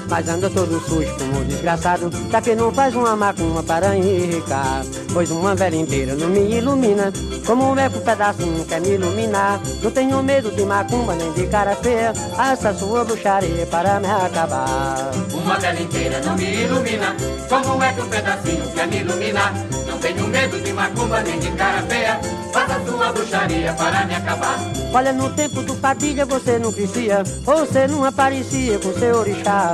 mas 0.09 0.29
anda 0.29 0.49
todo 0.51 0.81
sujo 0.81 1.15
como 1.19 1.41
um 1.41 1.45
desgraçado. 1.45 2.11
Já 2.31 2.41
que 2.41 2.55
não 2.55 2.73
faz 2.73 2.95
uma 2.95 3.17
macumba 3.17 3.63
para 3.63 3.97
enricar 3.97 4.83
Pois 5.13 5.31
uma 5.31 5.55
velha 5.55 5.77
inteira 5.77 6.15
não 6.15 6.29
me 6.29 6.41
ilumina. 6.59 7.13
Como 7.47 7.79
é 7.79 7.89
que 7.89 7.97
um 7.97 8.01
pedacinho 8.03 8.65
quer 8.67 8.81
me 8.81 8.91
iluminar. 8.91 9.61
Não 9.83 9.91
tenho 9.91 10.23
medo 10.23 10.51
de 10.51 10.65
macumba 10.65 11.15
nem 11.15 11.33
de 11.33 11.47
cara 11.47 11.75
feia. 11.77 12.13
Essa 12.39 12.75
sua 12.75 13.05
bruxaria 13.05 13.67
para 13.67 13.99
me 13.99 14.07
acabar. 14.07 15.11
Uma 15.33 15.59
velha 15.59 15.81
inteira 15.81 16.21
não 16.21 16.37
me 16.37 16.45
ilumina. 16.45 17.17
Como 17.49 17.83
é 17.83 17.93
que 17.95 18.01
um 18.03 18.09
pedacinho 18.09 18.71
quer 18.75 18.87
me 18.89 18.99
iluminar. 18.99 19.55
Não 19.87 19.97
Não 19.97 20.03
tenho 20.03 20.29
medo 20.29 20.61
de 20.61 20.75
macumba 20.75 21.23
nem 21.23 21.39
de 21.39 21.51
cara 21.53 21.81
feia. 21.89 22.21
Faça 22.53 22.79
sua 22.85 23.13
bruxaria 23.13 23.73
para 23.73 24.05
me 24.05 24.15
acabar. 24.15 24.59
Olha, 24.93 25.11
no 25.11 25.31
tempo 25.31 25.63
do 25.63 25.75
Padilha 25.77 26.27
você 26.27 26.59
não 26.59 26.71
crescia, 26.71 27.23
você 27.43 27.87
não 27.87 28.05
aparecia 28.05 28.79
com 28.79 28.93
seu 28.93 29.17
orixá. 29.17 29.73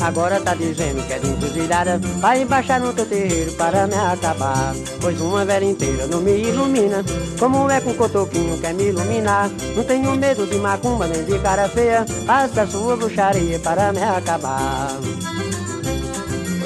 Agora 0.00 0.40
tá 0.40 0.54
dizendo 0.54 1.06
que 1.06 1.12
é 1.12 1.18
de 1.18 1.28
encruzilhada, 1.28 1.98
vai 2.20 2.42
embaixar 2.42 2.80
no 2.80 2.92
teu 2.92 3.06
terreiro 3.06 3.52
para 3.52 3.86
me 3.86 3.94
acabar. 3.94 4.74
Pois 5.00 5.20
uma 5.20 5.44
velha 5.44 5.64
inteira 5.64 6.06
não 6.06 6.20
me 6.20 6.32
ilumina, 6.32 7.04
como 7.38 7.70
é 7.70 7.80
com 7.80 7.90
o 7.90 7.94
cotoquinho 7.94 8.58
quer 8.58 8.74
me 8.74 8.88
iluminar. 8.88 9.50
Não 9.76 9.84
tenho 9.84 10.14
medo 10.16 10.46
de 10.46 10.56
macumba 10.56 11.06
nem 11.06 11.24
de 11.24 11.38
cara 11.38 11.68
feia, 11.68 12.04
faça 12.26 12.66
sua 12.66 12.96
bruxaria 12.96 13.58
para 13.58 13.92
me 13.92 14.02
acabar. 14.02 14.90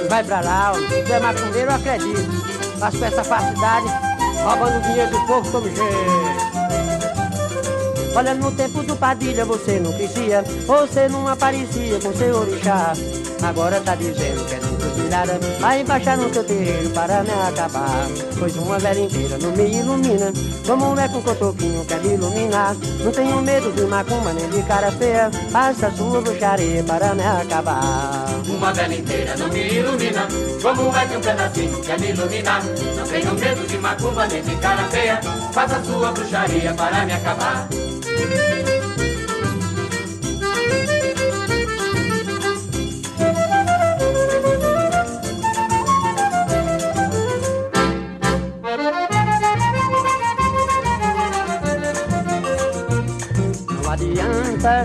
Vai 0.09 0.25
pra 0.25 0.41
lá, 0.41 0.73
ó. 0.73 0.75
tu 0.75 1.13
é 1.13 1.21
macumbeiro, 1.21 1.73
acredito. 1.73 2.49
Faço 2.79 3.05
essa 3.05 3.23
facilidade, 3.23 3.87
roubando 4.43 4.83
dinheiro 4.83 5.11
do 5.11 5.27
povo 5.27 5.51
como 5.51 5.67
jeito. 5.67 6.48
Olha, 8.15 8.35
no 8.35 8.51
tempo 8.51 8.83
do 8.83 8.97
Padilha 8.97 9.45
você 9.45 9.79
não 9.79 9.93
crescia, 9.93 10.43
você 10.67 11.09
não 11.09 11.29
aparecia 11.29 11.99
com 12.01 12.13
seu 12.15 12.37
orixá. 12.37 12.93
Agora 13.43 13.81
tá 13.81 13.95
dizendo 13.95 14.45
que 14.47 14.55
é 14.55 14.59
de 14.59 14.67
encruzilhada, 14.67 15.41
vai 15.61 15.81
embaixar 15.81 16.19
no 16.19 16.29
teu 16.29 16.43
terreiro 16.43 16.91
para 16.91 17.23
me 17.23 17.31
acabar. 17.31 18.09
Pois 18.39 18.57
uma 18.57 18.79
velha 18.79 19.01
inteira 19.01 19.39
não 19.39 19.53
me 19.53 19.79
ilumina, 19.79 20.33
como 20.67 20.99
é 20.99 21.09
com 21.09 21.23
cotoquinho 21.23 21.85
quer 21.85 22.01
me 22.03 22.15
iluminar. 22.15 22.75
Não 23.05 23.13
tenho 23.13 23.41
medo 23.41 23.73
de 23.73 23.83
macumba 23.83 24.33
nem 24.33 24.49
de 24.51 24.63
cara 24.63 24.91
feia, 24.91 25.31
faça 25.51 25.91
sua 25.93 26.21
bruxaria 26.21 26.83
para 26.83 27.15
me 27.15 27.23
acabar. 27.23 28.27
Uma 28.49 28.73
velha 28.73 28.95
inteira 28.95 29.37
não 29.37 29.49
me 29.49 29.69
ilumina, 29.69 30.27
como 30.61 30.97
é 30.97 31.07
que 31.07 31.17
um 31.17 31.21
pedacinho 31.21 31.81
quer 31.83 32.01
me 32.01 32.11
iluminar? 32.11 32.63
Não 32.97 33.05
tenho 33.07 33.35
medo 33.35 33.67
de 33.67 33.79
macumba 33.79 34.27
nem 34.27 34.43
de 34.43 34.57
cara 34.57 34.85
feia, 34.89 35.21
faça 35.53 35.81
sua 35.85 36.11
bruxaria 36.11 36.75
para 36.75 37.07
me 37.07 37.13
acabar. 37.13 37.69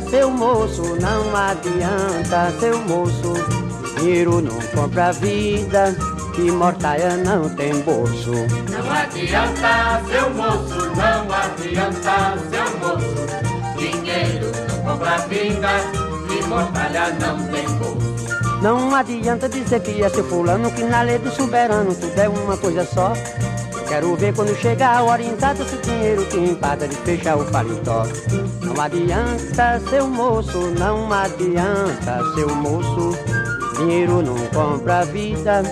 Seu 0.10 0.30
moço, 0.30 0.84
não 1.02 1.36
adianta, 1.36 2.52
seu 2.60 2.78
moço. 2.84 3.34
Dinheiro 3.98 4.42
não 4.42 4.60
compra 4.76 5.12
vida, 5.12 5.96
e 6.38 6.52
mortaia 6.52 7.18
não 7.18 7.50
tem 7.50 7.80
bolso. 7.82 8.32
Adianta, 8.94 10.02
seu 10.08 10.30
moço, 10.34 10.92
não 10.96 11.28
adianta, 11.34 12.38
seu 12.50 12.78
moço. 12.80 13.24
Dinheiro 13.78 14.52
não 14.70 14.92
compra 14.92 15.18
vida, 15.28 15.70
mortalha 16.48 17.10
não 17.20 17.48
tem 17.48 17.68
bolso. 17.78 18.14
Não 18.62 18.96
adianta 18.96 19.50
dizer 19.50 19.82
que 19.82 20.04
é 20.04 20.10
seu 20.10 20.24
fulano, 20.24 20.72
que 20.72 20.84
na 20.84 21.02
lei 21.02 21.18
do 21.18 21.32
soberano 21.32 21.94
tudo 21.96 22.18
é 22.18 22.30
uma 22.30 22.56
coisa 22.56 22.86
só. 22.86 23.14
Quero 23.88 24.16
ver 24.16 24.34
quando 24.34 24.56
chegar 24.56 24.98
a 24.98 25.04
hora 25.04 25.22
exata 25.22 25.66
se 25.66 25.76
o 25.76 25.82
dinheiro 25.82 26.26
te 26.26 26.38
empaga 26.38 26.88
de 26.88 26.96
fechar 26.98 27.38
o 27.38 27.46
paletó. 27.46 28.06
Não 28.62 28.82
adianta, 28.82 29.82
seu 29.90 30.08
moço, 30.08 30.72
não 30.80 31.12
adianta, 31.12 32.22
seu 32.36 32.50
moço. 32.56 33.18
Dinheiro 33.78 34.22
não 34.22 34.38
compra 34.48 35.04
vida, 35.06 35.64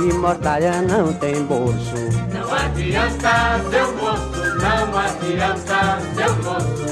e 0.00 0.12
mortalha 0.12 0.82
não 0.82 1.12
tem 1.14 1.42
bolso. 1.44 2.25
Não 2.46 2.54
adianta, 2.54 3.60
seu 3.70 3.92
moço, 3.96 4.56
não 4.60 4.96
adianta, 4.96 5.98
seu 6.14 6.32
moço. 6.44 6.86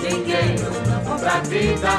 Dinheiro 0.00 0.66
não 0.88 1.00
compra 1.04 1.40
vida, 1.42 1.90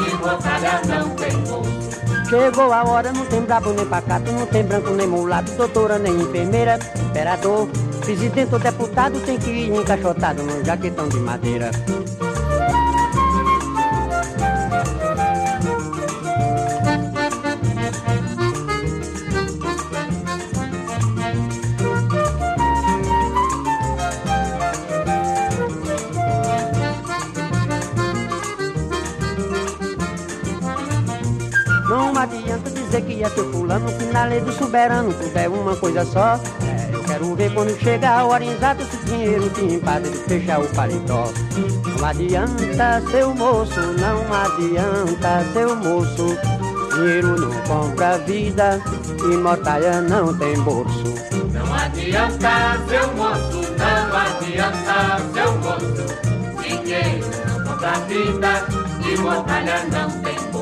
e 0.00 0.14
mortalha 0.14 0.80
não 0.88 1.10
tem 1.10 1.36
bolso. 1.42 1.84
Chegou 2.26 2.72
a 2.72 2.82
hora, 2.84 3.12
não 3.12 3.26
tem 3.26 3.42
brabo 3.42 3.74
nem 3.74 3.84
pacato, 3.84 4.32
não 4.32 4.46
tem 4.46 4.64
branco 4.64 4.90
nem 4.90 5.06
mulato, 5.06 5.52
doutora 5.52 5.98
nem 5.98 6.14
enfermeira, 6.14 6.78
imperador, 7.10 7.68
presidente 8.00 8.54
ou 8.54 8.58
deputado 8.58 9.20
tem 9.20 9.38
que 9.38 9.50
ir 9.50 9.70
encaixotado 9.70 10.42
num 10.42 10.64
jaquetão 10.64 11.06
de 11.06 11.18
madeira. 11.18 11.70
Que 33.80 34.04
na 34.12 34.24
lei 34.24 34.40
do 34.40 34.52
soberano 34.52 35.12
tudo 35.12 35.36
é 35.36 35.48
uma 35.48 35.74
coisa 35.76 36.04
só. 36.04 36.38
É, 36.62 36.94
eu 36.94 37.02
quero 37.02 37.34
ver 37.34 37.52
quando 37.52 37.76
chegar 37.78 38.20
a 38.20 38.24
hora 38.24 38.44
exata 38.44 38.84
se 38.84 38.96
o 38.96 39.04
dinheiro 39.04 39.50
te 39.50 39.64
empada 39.64 40.08
de 40.08 40.16
fechar 40.18 40.60
o 40.60 40.68
paletó. 40.68 41.32
Não 41.98 42.06
adianta, 42.06 43.02
seu 43.10 43.34
moço, 43.34 43.80
não 43.98 44.22
adianta, 44.32 45.44
seu 45.52 45.76
moço. 45.76 46.38
Dinheiro 46.94 47.40
não 47.40 47.50
compra 47.62 48.18
vida, 48.18 48.80
e 49.18 49.36
mortalha 49.36 50.00
não 50.00 50.32
tem 50.36 50.56
bolso. 50.60 51.02
Não 51.52 51.74
adianta, 51.74 52.78
seu 52.88 53.16
moço, 53.16 53.60
não 53.78 54.16
adianta, 54.16 55.18
seu 55.34 55.52
moço. 55.58 56.04
Dinheiro 56.62 57.26
não 57.48 57.64
compra 57.64 57.92
vida, 58.06 58.66
e 59.10 59.18
mortalha 59.18 59.84
não 59.90 60.10
tem 60.20 60.34
bolso. 60.34 60.53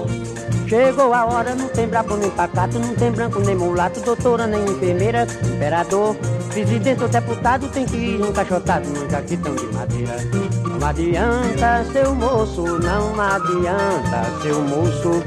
Chegou 0.73 1.13
a 1.13 1.27
hora, 1.27 1.55
não 1.55 1.69
tem 1.69 1.87
brabo 1.87 2.17
nem 2.17 2.31
pacato, 2.31 2.79
não 2.79 2.95
tem 2.95 3.13
branco 3.13 3.39
nem 3.41 3.55
mulato, 3.55 4.01
doutora 4.01 4.47
nem 4.47 4.65
enfermeira, 4.65 5.27
imperador, 5.45 6.17
presidente 6.49 7.03
ou 7.03 7.11
deputado 7.11 7.69
tem 7.69 7.85
que 7.85 7.95
ir 7.95 8.19
encaixotado 8.19 8.89
num 8.89 9.11
jaquetão 9.11 9.55
de 9.55 9.67
madeira. 9.67 10.17
Não 10.65 10.89
adianta, 10.89 11.85
seu 11.93 12.15
moço, 12.15 12.63
não 12.79 13.21
adianta, 13.21 14.25
seu 14.41 14.63
moço, 14.63 15.23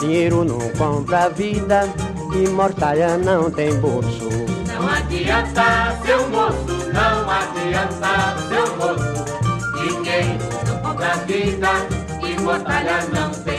dinheiro 0.00 0.46
não 0.46 0.60
compra 0.78 1.28
vida, 1.28 1.86
e 2.34 2.48
mortalha 2.48 3.18
não 3.18 3.50
tem 3.50 3.78
bolso. 3.78 4.30
Não 4.66 4.88
adianta, 4.88 5.94
seu 6.06 6.26
moço, 6.30 6.90
não 6.94 7.30
adianta, 7.30 8.34
seu 8.48 8.76
moço. 8.78 9.26
Dinheiro 9.74 10.38
não 10.66 10.78
compra 10.78 11.16
vida, 11.26 11.68
e 12.26 12.40
mortalha 12.40 13.06
não 13.12 13.30
tem 13.42 13.55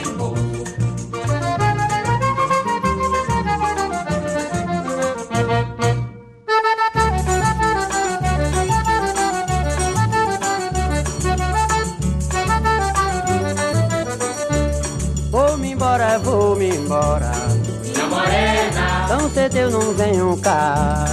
morena, 19.38 19.46
tão 19.46 19.48
cedo 19.48 19.56
eu 19.56 19.70
não 19.70 19.92
venho 19.94 20.36
cá. 20.38 21.04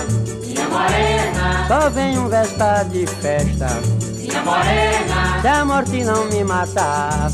minha 0.45 0.67
morena, 0.69 1.67
Só 1.67 1.89
venho 1.89 2.27
véspera 2.27 2.83
de 2.85 3.05
festa, 3.07 3.67
minha 4.17 4.41
morena, 4.41 5.41
se 5.41 5.47
a 5.47 5.65
morte 5.65 6.03
não 6.03 6.25
me 6.25 6.43
matar. 6.43 7.31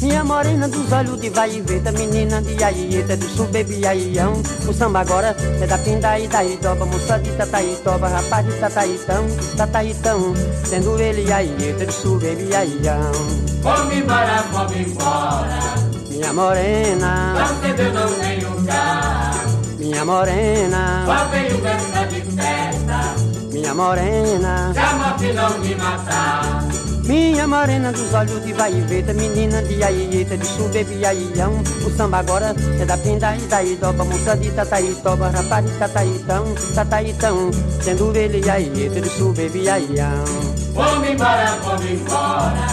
Minha 0.00 0.22
morena 0.22 0.68
dos 0.68 0.92
olhos 0.92 1.18
de 1.18 1.30
vai 1.30 1.50
e 1.50 1.62
veta, 1.62 1.90
menina 1.90 2.42
de 2.42 2.62
aieta, 2.62 3.16
do 3.16 3.26
sul, 3.26 3.46
baby 3.46 3.86
aião. 3.86 4.34
O 4.68 4.72
samba 4.72 5.00
agora 5.00 5.34
é 5.62 5.66
da 5.66 5.78
pinda 5.78 6.18
e 6.18 6.28
da 6.28 6.44
idoba, 6.44 6.84
moça 6.84 7.18
de 7.18 7.30
tataitoba, 7.30 8.08
rapaz 8.08 8.44
de 8.44 8.52
tataitão, 8.60 9.24
tataitão. 9.56 10.34
Sendo 10.62 11.00
ele 11.00 11.32
aieta, 11.32 11.86
do 11.86 11.92
sul, 11.92 12.20
baby 12.20 12.54
aião. 12.54 13.12
vamos 13.62 13.94
embora, 13.94 14.44
vamos 14.52 14.76
embora. 14.76 15.58
Minha 16.10 16.32
morena, 16.34 17.34
eu 17.78 17.92
não 17.94 18.08
venho 18.08 18.66
cá. 18.66 19.33
Minha 19.94 20.04
morena, 20.04 21.04
Só 21.06 21.28
venho 21.28 21.58
festa 21.60 22.06
de 22.06 22.20
festa, 22.22 23.14
minha 23.52 23.74
morena. 23.74 24.72
se 24.72 24.78
a 24.80 24.92
morte 24.94 25.32
não 25.32 25.58
me 25.58 25.74
matar. 25.76 26.64
Minha 27.04 27.46
morena 27.46 27.92
dos 27.92 28.12
olhos 28.12 28.44
de 28.44 28.52
vai 28.54 28.72
e 28.72 28.80
veta, 28.80 29.12
menina 29.14 29.62
de 29.62 29.84
aieta, 29.84 30.36
de 30.36 30.48
baby 30.48 31.06
aião. 31.06 31.62
O 31.86 31.90
samba 31.96 32.18
agora 32.18 32.56
é 32.80 32.84
da 32.84 32.96
pinda 32.96 33.36
e 33.36 33.40
da 33.42 33.62
idoba, 33.62 34.04
moça 34.04 34.36
de 34.36 34.50
tataitoba, 34.50 35.28
rapaz 35.28 35.64
de 35.64 35.70
tataitão, 35.78 36.44
tataitão. 36.74 37.50
Sendo 37.80 38.16
ele 38.16 38.50
aieta, 38.50 39.00
de 39.00 39.08
sul, 39.10 39.32
baby 39.32 39.68
aião. 39.68 40.24
Vamos 40.72 41.08
embora, 41.08 41.56
vamos 41.62 41.88
embora. 41.88 42.66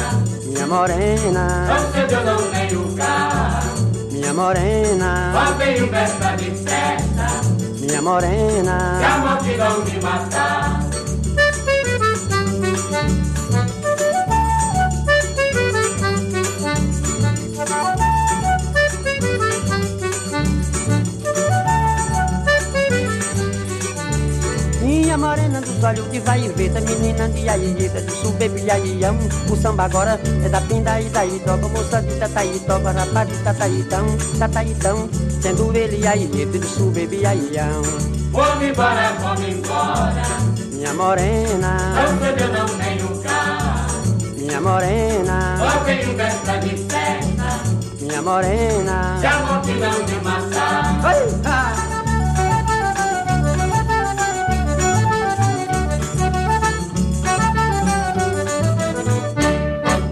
Minha 0.46 0.66
morena, 0.66 1.68
cedo 1.94 2.14
eu 2.14 2.26
não 2.26 2.38
venho 2.52 2.96
cá. 2.96 3.71
Minha 4.22 4.34
morena, 4.36 5.34
Só 5.34 5.54
venho 5.54 5.88
festa 5.88 6.36
de 6.36 6.52
festa, 6.52 7.28
minha 7.80 7.88
minha 7.88 8.02
morena. 8.04 9.00
Se 9.00 9.06
a 9.06 9.18
morte 9.18 9.58
não 9.58 9.84
me 9.84 10.00
matar. 10.00 10.91
Dos 25.82 25.90
olhos 25.90 26.08
que 26.10 26.20
vai 26.20 26.40
menina 26.40 27.28
de 27.30 27.50
aieta, 27.50 28.02
de 28.02 28.12
subebiaião. 28.12 29.18
O 29.50 29.56
samba 29.56 29.86
agora 29.86 30.20
é 30.46 30.50
da 30.50 30.62
pinda 30.62 31.02
e 31.02 31.10
da 31.10 31.26
itoba, 31.26 31.68
moça 31.70 32.02
de 32.04 32.16
tataitoba, 32.18 32.92
rapaz 32.92 33.28
de 33.28 33.36
tataitão, 33.44 34.06
tataitão. 34.38 35.10
Sendo 35.42 35.76
ele 35.76 36.06
aieta, 36.08 36.60
de 36.60 36.68
subebiaião. 36.68 37.82
Vou-me 38.32 38.70
embora, 38.70 39.14
vou-me 39.20 39.54
embora. 39.54 40.22
Minha 40.72 40.94
morena, 40.94 41.78
Não 41.96 42.28
eu 42.28 42.54
não 42.54 42.66
tenho 42.78 43.22
carro. 43.24 44.16
minha 44.38 44.62
morena, 44.62 45.58
Só 45.58 45.80
tenho 45.84 46.16
festa 46.16 46.58
de 46.60 46.70
festa. 46.78 47.60
minha 48.00 48.22
morena. 48.22 49.18
Se 49.20 49.26
a 49.26 49.40
morte 49.40 49.72
não 49.72 50.06
me 50.06 50.24
matar. 50.24 51.00
Ai, 51.04 51.28
ah. 51.46 51.81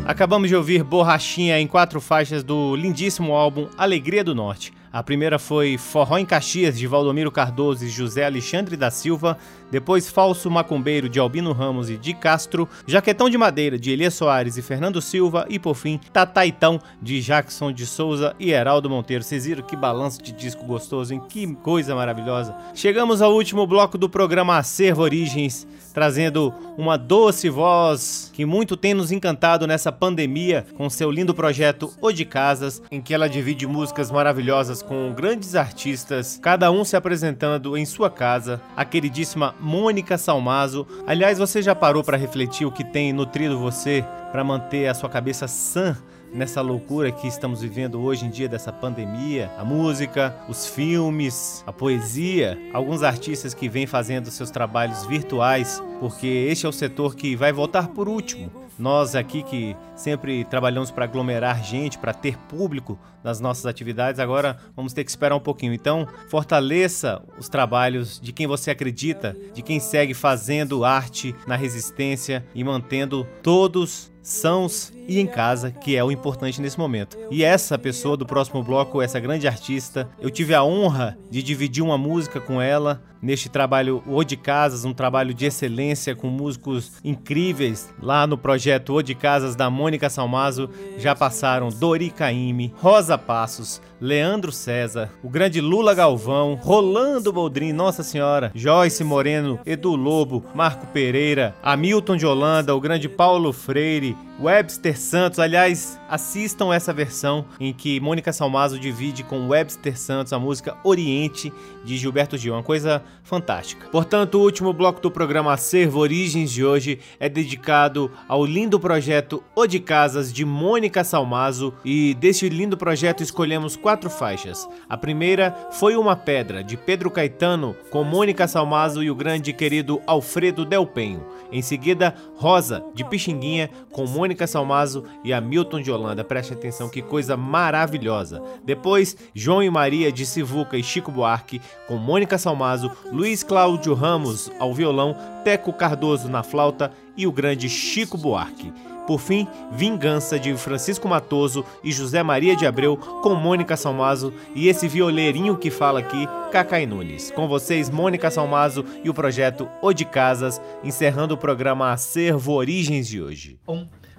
Acabamos 0.10 0.50
de 0.50 0.56
ouvir 0.56 0.84
Borrachinha 0.84 1.60
em 1.60 1.68
quatro 1.68 2.02
faixas 2.02 2.42
do 2.42 2.76
lindíssimo 2.76 3.34
álbum 3.34 3.68
Alegria 3.78 4.24
do 4.24 4.34
Norte. 4.34 4.74
A 4.92 5.04
primeira 5.04 5.38
foi 5.38 5.78
Forró 5.78 6.18
em 6.18 6.26
Caxias, 6.26 6.80
de 6.80 6.88
Valdomiro 6.88 7.32
Cardoso 7.32 7.86
e 7.86 7.90
José 7.90 8.26
Alexandre 8.26 8.76
da 8.76 8.90
Silva. 8.90 9.38
Depois 9.72 10.10
Falso 10.10 10.50
Macumbeiro, 10.50 11.08
de 11.08 11.20
Albino 11.20 11.52
Ramos 11.52 11.90
e 11.90 11.98
de 11.98 12.14
Castro. 12.14 12.68
Jaquetão 12.88 13.30
de 13.30 13.38
Madeira, 13.38 13.78
de 13.78 13.92
Elias 13.92 14.14
Soares 14.14 14.58
e 14.58 14.62
Fernando 14.62 15.02
Silva. 15.02 15.46
E 15.50 15.60
por 15.60 15.76
fim, 15.76 16.00
Tataitão, 16.12 16.80
de 17.02 17.22
Jackson 17.22 17.72
de 17.72 17.86
Souza 17.86 18.36
e 18.40 18.52
Heraldo 18.52 18.90
Monteiro. 18.90 19.24
Vocês 19.24 19.46
viram 19.46 19.64
que 19.64 19.76
balanço 19.76 20.22
de 20.22 20.32
disco 20.32 20.66
gostoso, 20.66 21.14
hein? 21.14 21.22
Que 21.30 21.48
coisa 21.56 21.96
maravilhosa. 21.96 22.56
Chegamos 22.74 23.22
ao 23.22 23.34
último 23.34 23.66
bloco 23.68 23.98
do 23.98 24.10
programa 24.10 24.58
Acervo 24.58 25.04
Origens, 25.04 25.68
trazendo 25.94 26.54
uma 26.78 26.98
doce 26.98 27.50
voz 27.50 28.32
que 28.34 28.46
muito 28.46 28.78
tem 28.78 28.94
nos 28.94 29.12
encantado 29.12 29.68
nessa 29.68 29.92
pandemia 29.92 30.66
com 30.78 30.90
seu 30.90 31.12
lindo 31.12 31.34
projeto 31.34 31.92
O 32.02 32.12
de 32.12 32.26
Casas, 32.26 32.82
em 32.90 33.02
que 33.02 33.14
ela 33.14 33.30
divide 33.30 33.68
músicas 33.68 34.10
maravilhosas 34.10 34.82
com 34.82 35.14
grandes 35.14 35.56
artistas, 35.56 36.40
cada 36.42 36.72
um 36.72 36.84
se 36.84 36.96
apresentando 36.96 37.78
em 37.78 37.86
sua 37.86 38.10
casa. 38.10 38.62
A 38.76 38.86
queridíssima 38.86 39.54
Mônica 39.60 40.18
Salmazo. 40.18 40.88
Aliás, 41.06 41.38
você 41.38 41.62
já 41.62 41.76
parou 41.76 42.04
para 42.04 42.18
refletir 42.18 42.66
o 42.66 42.72
que 42.72 42.84
tem 42.84 43.14
nutrido 43.14 43.60
você 43.60 44.06
para 44.32 44.44
manter 44.44 44.88
a 44.88 44.94
sua 44.94 45.10
cabeça 45.10 45.48
sã 45.48 45.98
nessa 46.34 46.62
loucura 46.62 47.12
que 47.12 47.28
estamos 47.28 47.62
vivendo 47.62 48.00
hoje 48.02 48.26
em 48.26 48.30
dia 48.30 48.48
dessa 48.48 48.72
pandemia, 48.72 49.52
a 49.58 49.66
música, 49.66 50.36
os 50.48 50.68
filmes, 50.68 51.64
a 51.66 51.74
poesia, 51.74 52.58
alguns 52.74 53.04
artistas 53.04 53.54
que 53.54 53.68
vêm 53.68 53.88
fazendo 53.88 54.30
seus 54.30 54.52
trabalhos 54.52 55.06
virtuais, 55.06 55.82
porque 56.00 56.28
este 56.28 56.66
é 56.66 56.70
o 56.70 56.74
setor 56.74 57.16
que 57.16 57.36
vai 57.36 57.52
voltar 57.52 57.88
por 57.90 58.08
último. 58.08 58.69
Nós 58.80 59.14
aqui 59.14 59.44
que 59.44 59.76
sempre 59.94 60.46
trabalhamos 60.46 60.90
para 60.90 61.04
aglomerar 61.04 61.62
gente, 61.62 61.98
para 61.98 62.14
ter 62.14 62.38
público 62.38 62.98
nas 63.22 63.42
nossas 63.42 63.66
atividades, 63.66 64.22
agora 64.22 64.58
vamos 64.74 64.94
ter 64.94 65.04
que 65.04 65.10
esperar 65.10 65.36
um 65.36 65.40
pouquinho. 65.40 65.74
Então, 65.74 66.08
fortaleça 66.30 67.22
os 67.38 67.50
trabalhos 67.50 68.20
de 68.22 68.32
quem 68.32 68.48
você 68.48 68.72
acredita, 68.72 69.36
de 69.54 69.62
quem 69.62 69.82
segue 69.82 70.14
fazendo 70.14 70.86
arte 70.86 71.36
na 71.46 71.58
resistência 71.58 72.46
e 72.56 72.64
mantendo 72.64 73.28
todos 73.44 74.10
sãos 74.22 74.94
e 75.08 75.20
em 75.20 75.28
casa, 75.28 75.72
que 75.72 75.96
é 75.96 76.04
o 76.04 76.12
importante 76.12 76.62
nesse 76.62 76.78
momento. 76.78 77.18
E 77.30 77.44
essa 77.44 77.78
pessoa 77.78 78.16
do 78.16 78.26
próximo 78.26 78.64
bloco, 78.64 79.02
essa 79.02 79.20
grande 79.20 79.48
artista, 79.48 80.08
eu 80.20 80.30
tive 80.30 80.54
a 80.54 80.64
honra 80.64 81.18
de 81.30 81.42
dividir 81.42 81.84
uma 81.84 81.98
música 81.98 82.40
com 82.40 82.62
ela 82.62 83.02
neste 83.22 83.50
trabalho 83.50 84.04
O 84.06 84.24
de 84.24 84.38
Casas, 84.38 84.86
um 84.86 84.94
trabalho 84.94 85.34
de 85.34 85.46
excelência 85.46 86.16
com 86.16 86.28
músicos 86.28 86.94
incríveis 87.04 87.94
lá 88.02 88.26
no 88.26 88.38
projeto 88.38 88.94
O 88.94 89.02
de 89.02 89.16
Casas 89.16 89.56
da 89.56 89.70
Mônica 89.70 90.10
Salmazo. 90.10 90.70
Já 90.98 91.16
passaram 91.16 91.70
Dori 91.70 92.10
Caymmi, 92.10 92.74
Rosa 92.78 93.18
Passos, 93.18 93.82
Leandro 94.00 94.52
César, 94.52 95.12
o 95.24 95.30
grande 95.30 95.60
Lula 95.60 95.94
Galvão, 95.94 96.56
Rolando 96.56 97.34
Boldrin, 97.34 97.74
Nossa 97.74 98.04
Senhora, 98.04 98.52
Joyce 98.56 99.04
Moreno, 99.04 99.60
Edu 99.66 99.96
Lobo, 99.96 100.44
Marco 100.56 100.88
Pereira, 100.88 101.56
Hamilton 101.62 102.16
de 102.16 102.26
Holanda, 102.26 102.76
o 102.76 102.80
grande 102.80 103.10
Paulo 103.10 103.52
Freire, 103.52 104.16
Webster 104.42 104.98
Santos. 104.98 105.38
Aliás, 105.38 106.00
assistam 106.08 106.74
essa 106.74 106.94
versão 106.94 107.46
em 107.60 107.74
que 107.74 108.00
Mônica 108.00 108.32
Salmazo 108.32 108.80
divide 108.80 109.24
com 109.24 109.48
Webster 109.48 109.98
Santos 109.98 110.32
a 110.32 110.40
música 110.40 110.78
Oriente 110.84 111.52
de 111.84 111.98
Gilberto 111.98 112.38
Gil, 112.38 112.54
uma 112.54 112.64
coisa 112.64 113.04
fantástica. 113.24 113.88
Portanto, 113.90 114.36
o 114.36 114.42
último 114.42 114.72
bloco 114.72 115.02
do 115.02 115.12
programa 115.12 115.54
Acervo 115.54 116.00
Origens 116.00 116.52
de 116.52 116.64
hoje 116.64 117.00
é 117.20 117.28
dedicado 117.28 118.12
ao 118.28 118.46
lindo 118.46 118.80
projeto 118.80 119.44
O 119.56 119.68
de 119.68 119.80
Casas 119.80 120.32
de 120.32 120.46
Mônica 120.46 121.04
Salmazo 121.04 121.74
e 121.84 122.14
deste 122.14 122.48
lindo 122.50 122.78
projeto 122.78 123.22
escolhemos 123.22 123.76
quatro 123.76 124.10
faixas. 124.10 124.68
A 124.88 124.98
primeira 124.98 125.70
foi 125.72 125.96
Uma 125.96 126.16
Pedra 126.16 126.64
de 126.64 126.78
Pedro 126.78 127.12
Caetano 127.12 127.76
com 127.90 128.04
Mônica 128.04 128.48
Salmazo 128.48 129.04
e 129.04 129.12
o 129.12 129.16
grande 129.16 129.52
e 129.52 129.54
querido 129.54 130.02
Alfredo 130.06 130.66
Del 130.66 130.86
Penho. 130.86 131.26
Em 131.52 131.62
seguida, 131.62 132.14
Rosa 132.36 132.84
de 132.94 133.04
Pixinguinha 133.04 133.70
com 133.92 134.06
Mônica 134.06 134.29
Salmazo 134.48 135.04
e 135.24 135.34
Hamilton 135.34 135.82
de 135.82 135.92
Holanda. 135.92 136.24
Preste 136.24 136.54
atenção, 136.54 136.90
que 136.90 137.02
coisa 137.02 137.36
maravilhosa. 137.38 138.42
Depois, 138.64 139.16
João 139.34 139.62
e 139.64 139.70
Maria 139.70 140.12
de 140.12 140.26
Sivuca 140.26 140.78
e 140.78 140.84
Chico 140.84 141.12
Buarque 141.12 141.62
com 141.88 141.98
Mônica 141.98 142.38
Salmazo, 142.38 142.92
Luiz 143.12 143.44
Cláudio 143.44 143.94
Ramos 143.94 144.52
ao 144.60 144.74
violão, 144.74 145.16
Teco 145.44 145.74
Cardoso 145.74 146.30
na 146.30 146.44
flauta 146.44 146.92
e 147.16 147.26
o 147.28 147.32
grande 147.32 147.70
Chico 147.70 148.18
Buarque. 148.18 148.72
Por 149.10 149.20
fim, 149.20 149.48
Vingança 149.72 150.40
de 150.40 150.56
Francisco 150.56 151.08
Matoso 151.08 151.66
e 151.84 151.92
José 151.92 152.22
Maria 152.22 152.56
de 152.56 152.68
Abreu 152.68 152.96
com 152.96 153.34
Mônica 153.34 153.76
Salmazo 153.76 154.32
e 154.54 154.68
esse 154.68 154.88
violeirinho 154.88 155.58
que 155.58 155.72
fala 155.72 156.00
aqui, 156.00 156.28
Cacai 156.52 156.86
Nunes. 156.86 157.32
Com 157.32 157.48
vocês, 157.48 157.90
Mônica 157.90 158.30
Salmazo 158.30 158.86
e 159.04 159.10
o 159.10 159.14
projeto 159.14 159.68
O 159.82 159.92
de 159.94 160.06
Casas, 160.06 160.62
encerrando 160.84 161.34
o 161.34 161.38
programa 161.38 161.92
Acervo 161.92 162.54
Origens 162.54 163.08
de 163.08 163.20
hoje. 163.20 163.60
Um, 163.68 163.88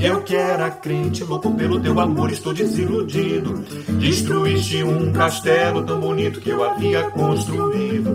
eu 0.00 0.22
que 0.22 0.36
era 0.36 0.70
crente, 0.70 1.24
louco 1.24 1.52
pelo 1.54 1.80
teu 1.80 1.98
amor, 1.98 2.30
estou 2.30 2.54
desiludido. 2.54 3.64
Destruíste 3.98 4.82
um 4.82 5.12
castelo 5.12 5.82
tão 5.84 6.00
bonito 6.00 6.40
que 6.40 6.50
eu 6.50 6.62
havia 6.62 7.10
construído. 7.10 8.12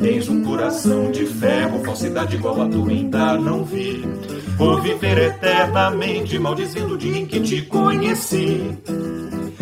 Tens 0.00 0.28
um 0.28 0.42
coração 0.42 1.10
de 1.10 1.26
ferro, 1.26 1.84
falsidade 1.84 2.36
igual 2.36 2.62
a 2.62 2.68
tua 2.68 2.90
ainda 2.90 3.36
não 3.36 3.64
vi. 3.64 4.02
Vou 4.56 4.80
viver 4.80 5.18
eternamente, 5.18 6.38
maldizendo 6.38 6.94
o 6.94 6.98
dia 6.98 7.18
em 7.18 7.26
que 7.26 7.40
te 7.40 7.62
conheci. 7.62 8.78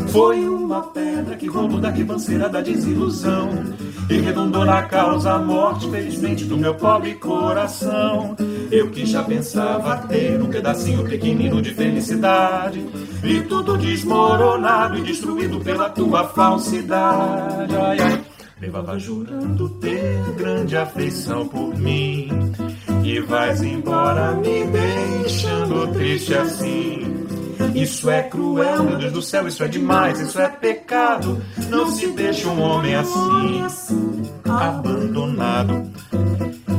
Foi 0.08 0.46
uma 0.46 0.82
pedra 0.82 1.34
que 1.36 1.48
rolou 1.48 1.80
da 1.80 1.90
ribanceira 1.90 2.48
da 2.48 2.60
desilusão 2.60 3.50
e 4.08 4.20
redundou 4.20 4.64
na 4.64 4.82
causa 4.82 5.38
morte, 5.38 5.90
felizmente, 5.90 6.44
do 6.44 6.56
meu 6.56 6.74
pobre 6.74 7.14
coração. 7.14 8.36
Eu 8.70 8.90
que 8.90 9.06
já 9.06 9.22
pensava 9.22 9.96
ter 10.08 10.40
um 10.40 10.46
pedacinho 10.46 11.04
pequenino 11.04 11.62
de 11.62 11.72
felicidade, 11.72 12.84
vi 13.22 13.42
tudo 13.42 13.76
desmoronado 13.78 14.98
e 14.98 15.02
destruído 15.02 15.60
pela 15.60 15.88
tua 15.90 16.24
falsidade. 16.28 17.74
Ai, 17.76 17.98
ai. 18.00 18.24
Levava 18.60 18.98
jurando 18.98 19.68
ter 19.80 20.20
grande 20.36 20.76
afeição 20.76 21.46
por 21.46 21.76
mim, 21.76 22.28
e 23.02 23.20
vais 23.20 23.62
embora 23.62 24.32
me 24.32 24.64
deixando 24.64 25.92
triste 25.92 26.34
assim. 26.34 27.13
Isso 27.74 28.08
é 28.08 28.22
cruel, 28.22 28.84
meu 28.84 28.96
Deus 28.96 29.12
do 29.12 29.22
céu, 29.22 29.48
isso 29.48 29.64
é 29.64 29.68
demais, 29.68 30.20
isso 30.20 30.40
é 30.40 30.48
pecado. 30.48 31.42
Não 31.68 31.90
se 31.90 32.06
deixa 32.12 32.48
um 32.48 32.60
homem 32.62 32.94
assim, 32.94 33.62
abandonado. 34.48 35.90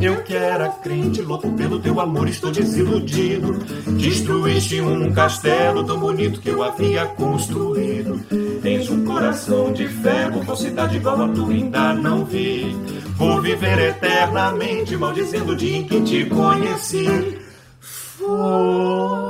Eu 0.01 0.23
que 0.23 0.35
era 0.35 0.69
crente, 0.69 1.21
louco 1.21 1.51
pelo 1.53 1.79
teu 1.79 1.99
amor, 1.99 2.29
estou 2.29 2.51
desiludido. 2.51 3.53
Destruíste 3.97 4.79
um 4.79 5.11
castelo 5.11 5.83
tão 5.83 5.99
bonito 5.99 6.39
que 6.39 6.49
eu 6.49 6.63
havia 6.63 7.05
construído. 7.07 8.19
Tens 8.61 8.89
um 8.89 9.03
coração 9.03 9.73
de 9.73 9.87
ferro, 9.87 10.43
falsidade 10.43 10.97
igual 10.97 11.23
a 11.23 11.27
tua 11.29 11.49
ainda 11.49 11.93
não 11.93 12.23
vi. 12.23 12.75
Vou 13.17 13.41
viver 13.41 13.79
eternamente, 13.79 14.95
maldizendo 14.95 15.53
o 15.53 15.55
dia 15.55 15.77
em 15.77 15.83
que 15.85 16.01
te 16.01 16.25
conheci. 16.25 17.39
Foi 17.79 19.24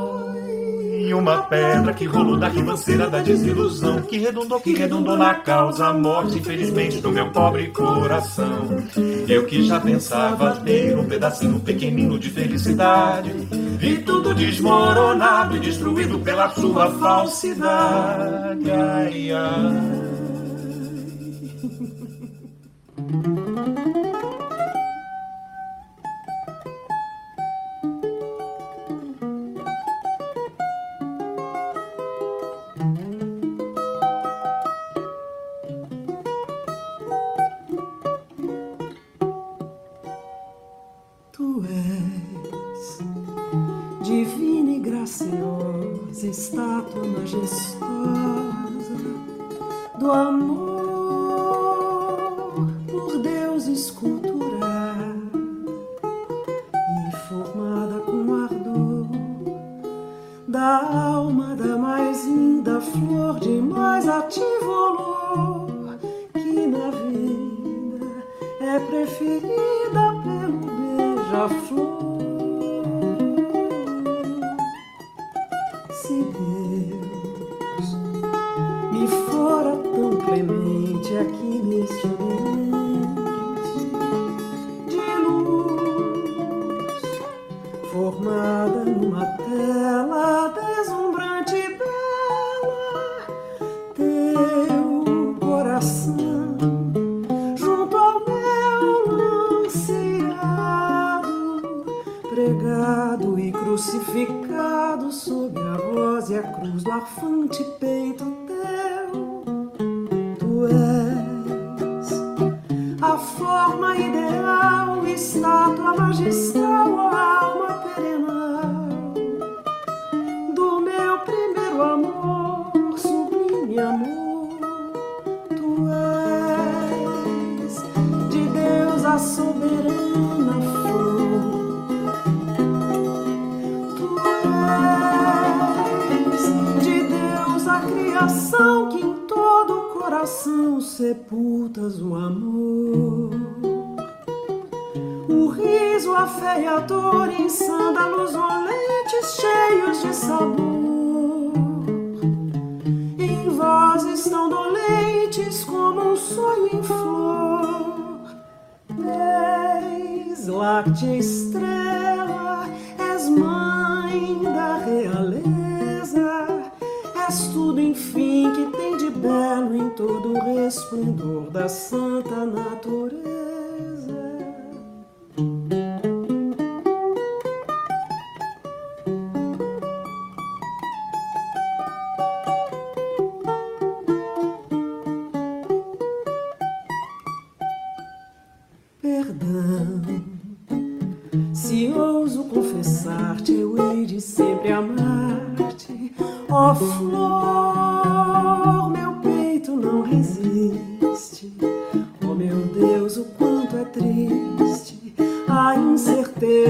uma 1.16 1.44
pedra 1.44 1.94
que 1.94 2.06
rolou 2.06 2.38
da 2.38 2.48
ribanceira 2.48 3.10
da 3.10 3.20
desilusão, 3.20 4.02
que 4.02 4.18
redundou, 4.18 4.60
que 4.60 4.74
redundou 4.74 5.18
na 5.18 5.36
causa 5.36 5.92
morte, 5.94 6.38
infelizmente, 6.40 7.02
do 7.02 7.12
meu 7.12 7.30
pobre 7.32 7.70
coração. 7.70 8.84
Eu 9.28 9.46
que 9.46 9.66
já 9.66 9.80
pensava 9.80 10.58
ter 10.58 10.98
um 10.98 11.06
pedacinho 11.06 11.60
pequenino 11.60 12.20
de 12.20 12.30
felicidade, 12.30 13.32
vi 13.78 14.00
tudo 14.00 14.34
desmoronado 14.34 15.58
e 15.58 15.60
destruído 15.60 16.20
pela 16.20 16.50
sua 16.50 16.92
falsidade. 16.92 18.70
Ai, 18.72 19.32
ai. 19.32 20.26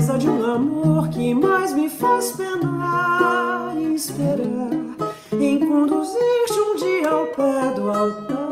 Incerteza 0.06 0.18
de 0.20 0.30
um 0.30 0.46
amor 0.46 1.10
que 1.10 1.34
mais 1.34 1.74
me 1.74 1.90
faz 1.90 2.32
penar 2.34 3.74
e 3.76 3.96
esperar 3.96 4.70
em 5.34 5.60
conduzir-te 5.60 6.60
um 6.60 6.76
dia 6.76 7.10
ao 7.10 7.26
pé 7.28 7.74
do 7.76 7.90
altar. 7.90 8.46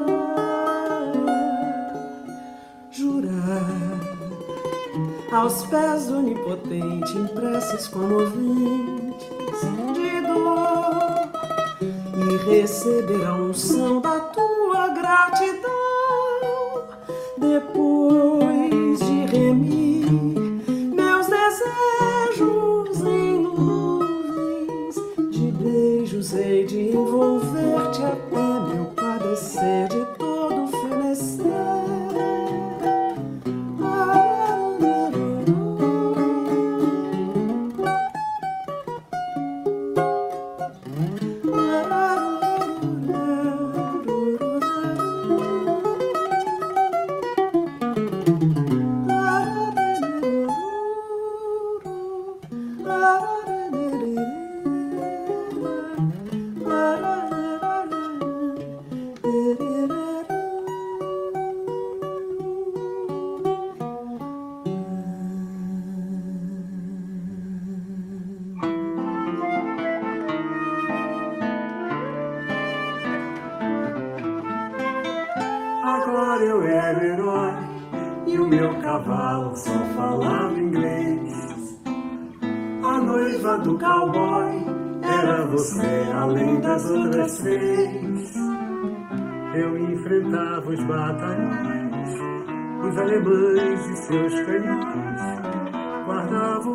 Jurar 2.90 4.00
aos 5.32 5.64
pés 5.66 6.08
do 6.08 6.18
onipotente 6.18 7.18
em 7.18 7.28
preces 7.28 7.88
comoventes 7.88 9.28
de 9.94 10.22
dor 10.22 11.30
e 12.18 12.38
receber 12.50 13.26
a 13.26 13.36
unção 13.36 14.02
da 14.02 14.20
tua 14.20 14.88
gratidão 14.90 15.63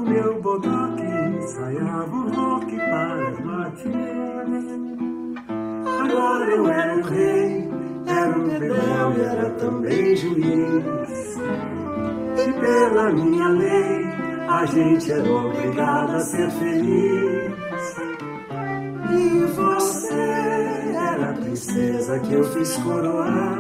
meu 0.09 0.41
bodoque, 0.41 1.03
ensaiava 1.39 2.17
o 2.17 2.31
rock 2.35 2.77
para 2.77 3.29
as 3.29 3.41
matinês. 3.41 4.65
Agora 6.01 6.51
eu 6.51 6.69
era 6.69 6.97
o 6.97 7.03
rei, 7.03 7.69
era 8.07 8.39
um 8.39 8.49
rebelde, 8.49 9.21
era 9.21 9.51
também 9.51 10.17
juiz. 10.17 11.39
E 12.37 12.53
pela 12.61 13.13
minha 13.13 13.49
lei, 13.49 14.07
a 14.49 14.65
gente 14.67 15.13
era 15.13 15.31
obrigado 15.31 16.17
a 16.17 16.21
ser 16.21 16.51
feliz. 16.53 17.53
E 19.11 19.45
você 19.55 20.15
era 20.95 21.31
a 21.31 21.33
princesa 21.35 22.19
que 22.21 22.33
eu 22.33 22.45
fiz 22.45 22.77
coroar. 22.79 23.59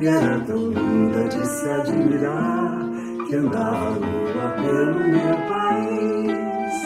E 0.00 0.06
era 0.06 0.40
tão 0.40 0.68
linda 0.68 1.28
de 1.28 1.46
se 1.46 1.68
admirar 1.68 2.91
que 3.32 3.36
andava 3.36 3.98
nua 3.98 4.48
pelo 4.60 5.08
meu 5.08 5.36
país. 5.48 6.82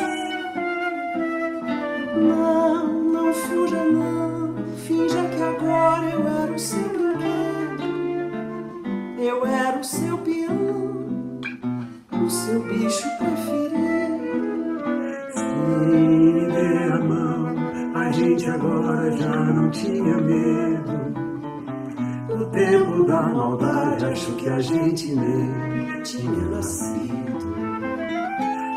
Não, 2.22 3.03
não 3.03 3.34
fuja 3.34 3.84
não, 3.84 4.55
finja 4.76 5.24
que 5.24 5.42
agora 5.42 6.07
eu 6.07 6.28
era 6.28 6.53
o 6.53 6.59
seu 6.59 6.88
brinquedo. 6.88 7.82
Eu 9.18 9.44
era 9.44 9.80
o 9.80 9.84
seu 9.84 10.18
peão, 10.18 11.40
o 12.12 12.30
seu 12.30 12.62
bicho 12.62 13.09
preferido. 13.18 13.74
Sim, 15.34 16.32
me 16.32 16.47
dê 16.47 16.92
a 16.92 16.99
mão, 17.01 17.57
a 17.97 18.12
gente 18.12 18.49
agora 18.49 19.11
já 19.16 19.34
não 19.34 19.68
tinha 19.70 20.16
medo. 20.18 21.26
Tempo 22.57 23.05
da 23.05 23.21
maldade, 23.21 24.07
acho 24.07 24.33
que 24.37 24.49
a 24.49 24.59
gente 24.61 25.15
nem 25.15 26.03
tinha 26.03 26.47
nascido. 26.47 27.37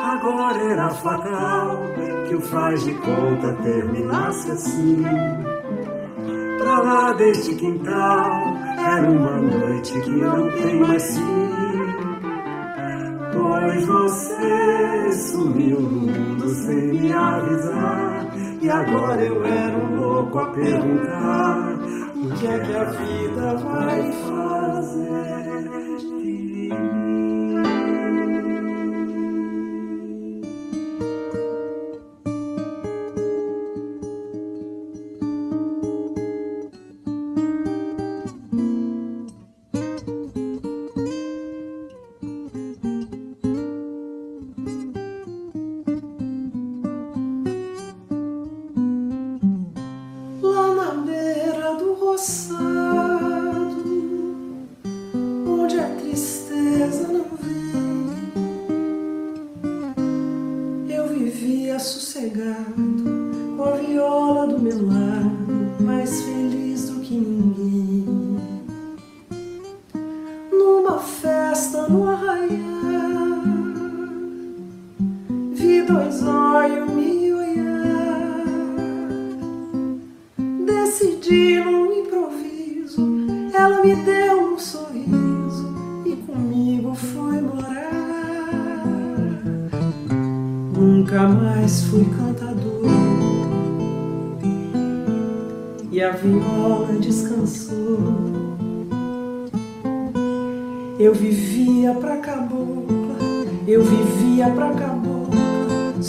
Agora 0.02 0.58
era 0.58 0.90
fatal 0.90 1.78
que 2.28 2.36
o 2.36 2.42
faz 2.42 2.84
de 2.84 2.94
conta 2.96 3.54
terminasse 3.64 4.52
assim. 4.52 5.02
Pra 6.58 6.82
lá 6.82 7.14
deste 7.14 7.56
quintal, 7.56 8.58
era 8.86 9.10
uma 9.10 9.38
noite 9.38 9.98
que 10.02 10.12
não 10.12 10.52
tem 10.52 10.80
mais 10.82 11.18
fim. 11.18 11.50
Pois 13.32 13.86
você 13.86 15.12
sumiu 15.14 15.80
no 15.80 15.90
mundo 15.90 16.50
sem 16.50 17.00
me 17.00 17.14
avisar. 17.14 18.28
E 18.62 18.70
agora 18.70 19.24
eu 19.24 19.46
era 19.46 19.78
um 19.78 20.02
louco 20.02 20.38
a 20.38 20.46
perguntar: 20.48 21.80
que 22.40 22.48
que 22.48 22.74
a 22.74 22.84
vida 22.86 23.56
vai 23.58 24.12
fazer 24.14 25.59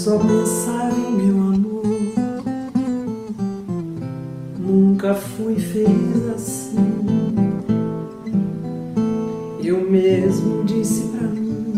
só 0.01 0.17
pensava 0.17 0.97
em 0.99 1.13
meu 1.13 1.37
amor. 1.43 1.83
Nunca 4.59 5.15
fui 5.15 5.57
feliz 5.57 6.27
assim. 6.35 6.77
Eu 9.63 9.91
mesmo 9.91 10.65
disse 10.65 11.03
pra 11.09 11.29
mim. 11.29 11.75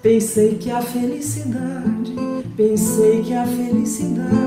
Pensei 0.00 0.54
que 0.54 0.70
a 0.70 0.80
felicidade, 0.80 2.14
pensei 2.56 3.20
que 3.22 3.34
a 3.34 3.44
felicidade 3.44 4.37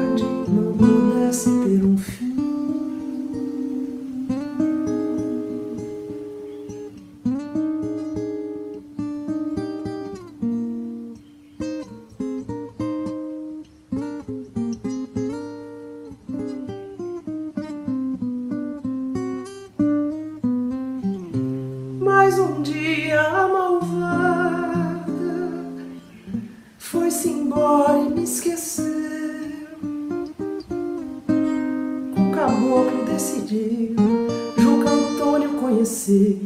conhecer, 36.12 36.38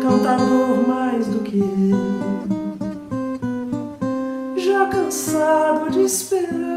cantador 0.00 0.88
mais 0.88 1.26
do 1.26 1.40
que 1.40 1.58
eu. 1.58 1.66
Já 4.56 4.86
cansado 4.86 5.90
de 5.90 6.00
esperar, 6.00 6.71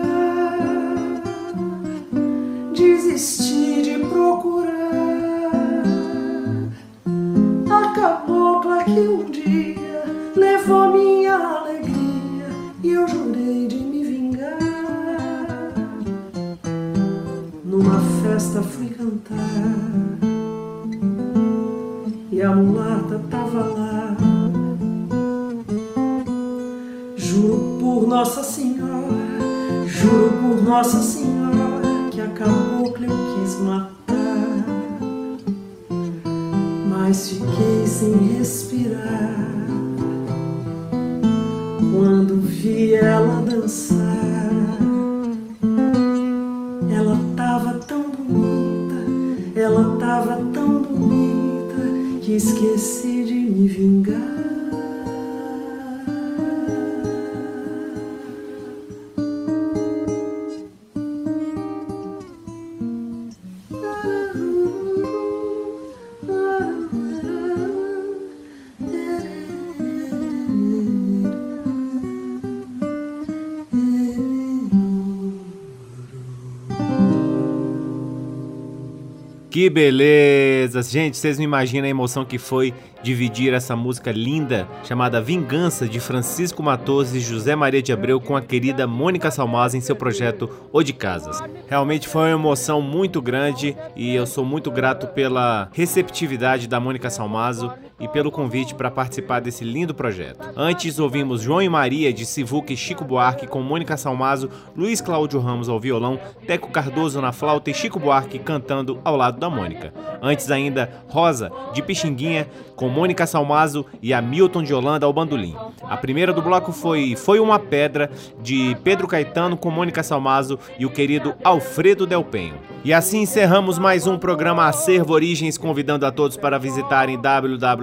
Que 79.56 79.70
beleza! 79.70 80.84
Gente, 80.84 81.16
vocês 81.16 81.38
não 81.38 81.46
imaginam 81.46 81.86
a 81.86 81.90
emoção 81.90 82.26
que 82.26 82.38
foi 82.38 82.74
dividir 83.02 83.54
essa 83.54 83.74
música 83.74 84.12
linda 84.12 84.68
chamada 84.84 85.22
Vingança 85.22 85.88
de 85.88 85.98
Francisco 85.98 86.62
Matoso 86.62 87.16
e 87.16 87.22
José 87.22 87.56
Maria 87.56 87.82
de 87.82 87.94
Abreu 87.94 88.20
com 88.20 88.36
a 88.36 88.42
querida 88.42 88.86
Mônica 88.86 89.32
Salmaza 89.32 89.78
em 89.78 89.80
seu 89.80 89.96
projeto 89.96 90.50
O 90.74 90.84
de 90.84 90.92
Casas. 90.92 91.42
Realmente 91.70 92.06
foi 92.06 92.24
uma 92.24 92.32
emoção 92.32 92.82
muito 92.82 93.22
grande 93.22 93.78
e 93.96 94.14
eu 94.14 94.26
sou 94.26 94.44
muito 94.44 94.70
grato 94.70 95.08
pela 95.08 95.70
receptividade 95.72 96.68
da 96.68 96.78
Mônica 96.78 97.10
Salmazo 97.10 97.72
e 98.00 98.08
pelo 98.08 98.32
convite 98.32 98.76
para 98.76 98.92
participar 98.92 99.40
desse 99.40 99.64
lindo 99.64 99.94
projeto. 99.94 100.40
Antes 100.56 101.00
ouvimos 101.00 101.42
João 101.42 101.62
e 101.62 101.70
Maria 101.70 102.14
de 102.14 102.26
Sivuca 102.26 102.74
e 102.74 102.78
Chico 102.78 103.04
Buarque 103.04 103.48
com 103.48 103.62
Mônica 103.62 103.96
Salmazo, 103.98 104.50
Luiz 104.76 105.02
Cláudio 105.02 105.40
Ramos 105.40 105.70
ao 105.70 105.80
violão, 105.80 106.20
Teco 106.46 106.70
Cardoso 106.70 107.22
na 107.22 107.32
flauta 107.32 107.70
e 107.70 107.74
Chico 107.74 108.00
Buarque 108.00 108.40
cantando 108.40 109.00
ao 109.04 109.16
lado 109.16 109.40
da 109.40 109.50
Mônica. 109.50 109.94
Antes 110.22 110.52
ainda, 110.52 111.04
Rosa 111.08 111.52
de 111.74 111.82
Pixinguinha 111.82 112.48
com 112.76 112.90
Mônica 112.90 113.26
Salmazo 113.26 113.86
e 114.02 114.14
Hamilton 114.14 114.64
de 114.64 114.74
Holanda 114.74 115.06
ao 115.06 115.14
bandolim. 115.14 115.56
A 115.84 115.96
primeira 115.96 116.34
do 116.34 116.42
bloco 116.42 116.72
foi 116.72 117.16
Foi 117.16 117.40
uma 117.40 117.58
Pedra 117.58 118.12
de 118.42 118.76
Pedro 118.84 119.08
Caetano 119.08 119.56
com 119.56 119.72
Mônica 119.72 120.04
Salmazo 120.04 120.60
e 120.78 120.86
o 120.86 120.90
querido 120.90 121.34
Alfredo 121.44 122.06
Del 122.06 122.24
Penho. 122.24 122.56
E 122.84 122.94
assim 122.94 123.22
encerramos 123.22 123.80
mais 123.80 124.06
um 124.06 124.18
programa 124.18 124.68
Acervo 124.68 125.14
Origens, 125.14 125.58
convidando 125.58 126.06
a 126.06 126.12
todos 126.12 126.38
para 126.38 126.60
visitarem 126.60 127.20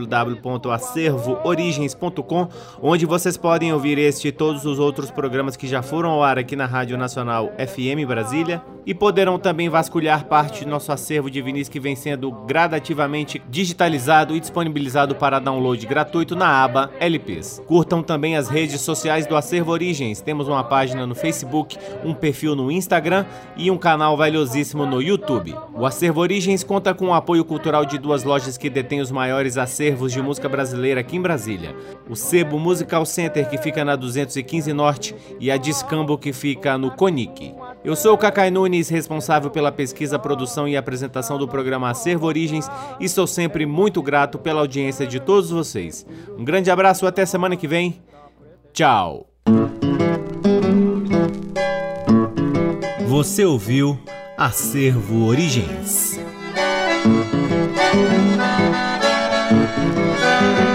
www.acervoorigens.com, 0.07 2.49
onde 2.81 3.07
vocês 3.07 3.37
podem 3.37 3.73
ouvir 3.73 3.99
este 3.99 4.29
e 4.29 4.33
todos 4.33 4.65
os 4.65 4.79
outros 4.79 5.11
programas 5.11 5.57
que 5.57 5.67
já 5.67 5.83
foram 5.83 6.11
ao 6.11 6.23
ar 6.23 6.39
aqui 6.39 6.55
na 6.57 6.67
Rádio 6.67 6.97
Nacional 6.97 7.53
FM 7.59 8.07
Brasília 8.07 8.63
e 8.87 8.95
poderão 8.95 9.39
também 9.39 9.69
vasculhar 9.69 10.27
parte 10.27 10.65
do 10.65 10.71
nosso 10.71 10.93
acervo 10.93 11.31
de 11.31 11.41
vinis 11.41 11.69
que 11.69 11.79
vem 11.79 11.95
sendo 11.95 12.31
gradativamente 12.31 13.43
digitalizado 13.49 14.35
e 14.35 14.41
disponibilizado 14.41 15.15
para 15.15 15.39
download 15.39 15.85
gratuito 15.87 16.35
na 16.35 16.63
aba 16.63 16.91
LPs. 16.99 17.63
Curtam 17.67 18.03
também 18.03 18.37
as 18.37 18.49
redes 18.49 18.81
sociais 18.81 19.27
do 19.27 19.37
Acervo 19.37 19.71
Origens. 19.71 20.21
Temos 20.21 20.49
uma 20.49 20.65
página 20.65 21.07
no 21.07 21.15
Facebook, 21.15 21.77
um 22.05 22.15
perfil 22.15 22.57
no 22.57 22.71
Instagram 22.71 23.25
e 23.57 23.71
um 23.71 23.79
canal 23.79 24.17
valiosíssimo 24.17 24.85
no 24.85 25.01
YouTube. 25.01 25.55
O 25.75 25.87
Acervo 25.87 26.21
Origens 26.21 26.65
conta 26.65 26.95
com 26.95 27.09
o 27.09 27.15
apoio 27.15 27.45
cultural 27.45 27.85
de 27.85 27.99
duas 27.99 28.25
lojas 28.25 28.59
que 28.59 28.71
detêm 28.71 29.01
os 29.01 29.11
maiores 29.11 29.57
acervos 29.93 30.13
de 30.13 30.23
música 30.23 30.49
brasileira 30.49 31.01
aqui 31.01 31.17
em 31.17 31.21
Brasília. 31.21 31.77
O 32.09 32.17
Sebo 32.17 32.59
Musical 32.59 33.05
Center, 33.05 33.49
que 33.49 33.59
fica 33.59 33.85
na 33.85 33.95
215 33.95 34.73
Norte, 34.73 35.15
e 35.39 35.51
a 35.51 35.57
Discambo, 35.57 36.17
que 36.17 36.33
fica 36.33 36.79
no 36.79 36.91
Conic. 36.91 37.55
Eu 37.85 37.95
sou 37.95 38.15
o 38.15 38.19
Cacai 38.19 38.51
Nunes, 38.51 38.89
responsável 38.89 39.51
pela 39.51 39.71
pesquisa, 39.71 40.19
produção 40.19 40.67
e 40.67 40.77
apresentação 40.77 41.37
do 41.39 41.47
programa 41.47 41.91
Acervo 41.91 42.27
Origens, 42.27 42.71
e 42.99 43.09
sou 43.09 43.27
sempre 43.27 43.67
muito 43.67 44.03
grato 44.03 44.39
pela 44.39 44.61
audiência 44.61 45.07
de 45.07 45.21
todos 45.21 45.51
vocês. 45.51 46.07
Um 46.39 46.45
grande 46.45 46.71
abraço, 46.71 47.07
até 47.07 47.27
semana 47.27 47.57
que 47.57 47.69
vem. 47.69 48.01
Tchau. 48.73 49.27
Você 53.07 53.45
ouviu 53.45 53.99
Acervo 54.39 55.27
Origens. 55.27 56.19
Thank 60.43 60.67
you. 60.67 60.72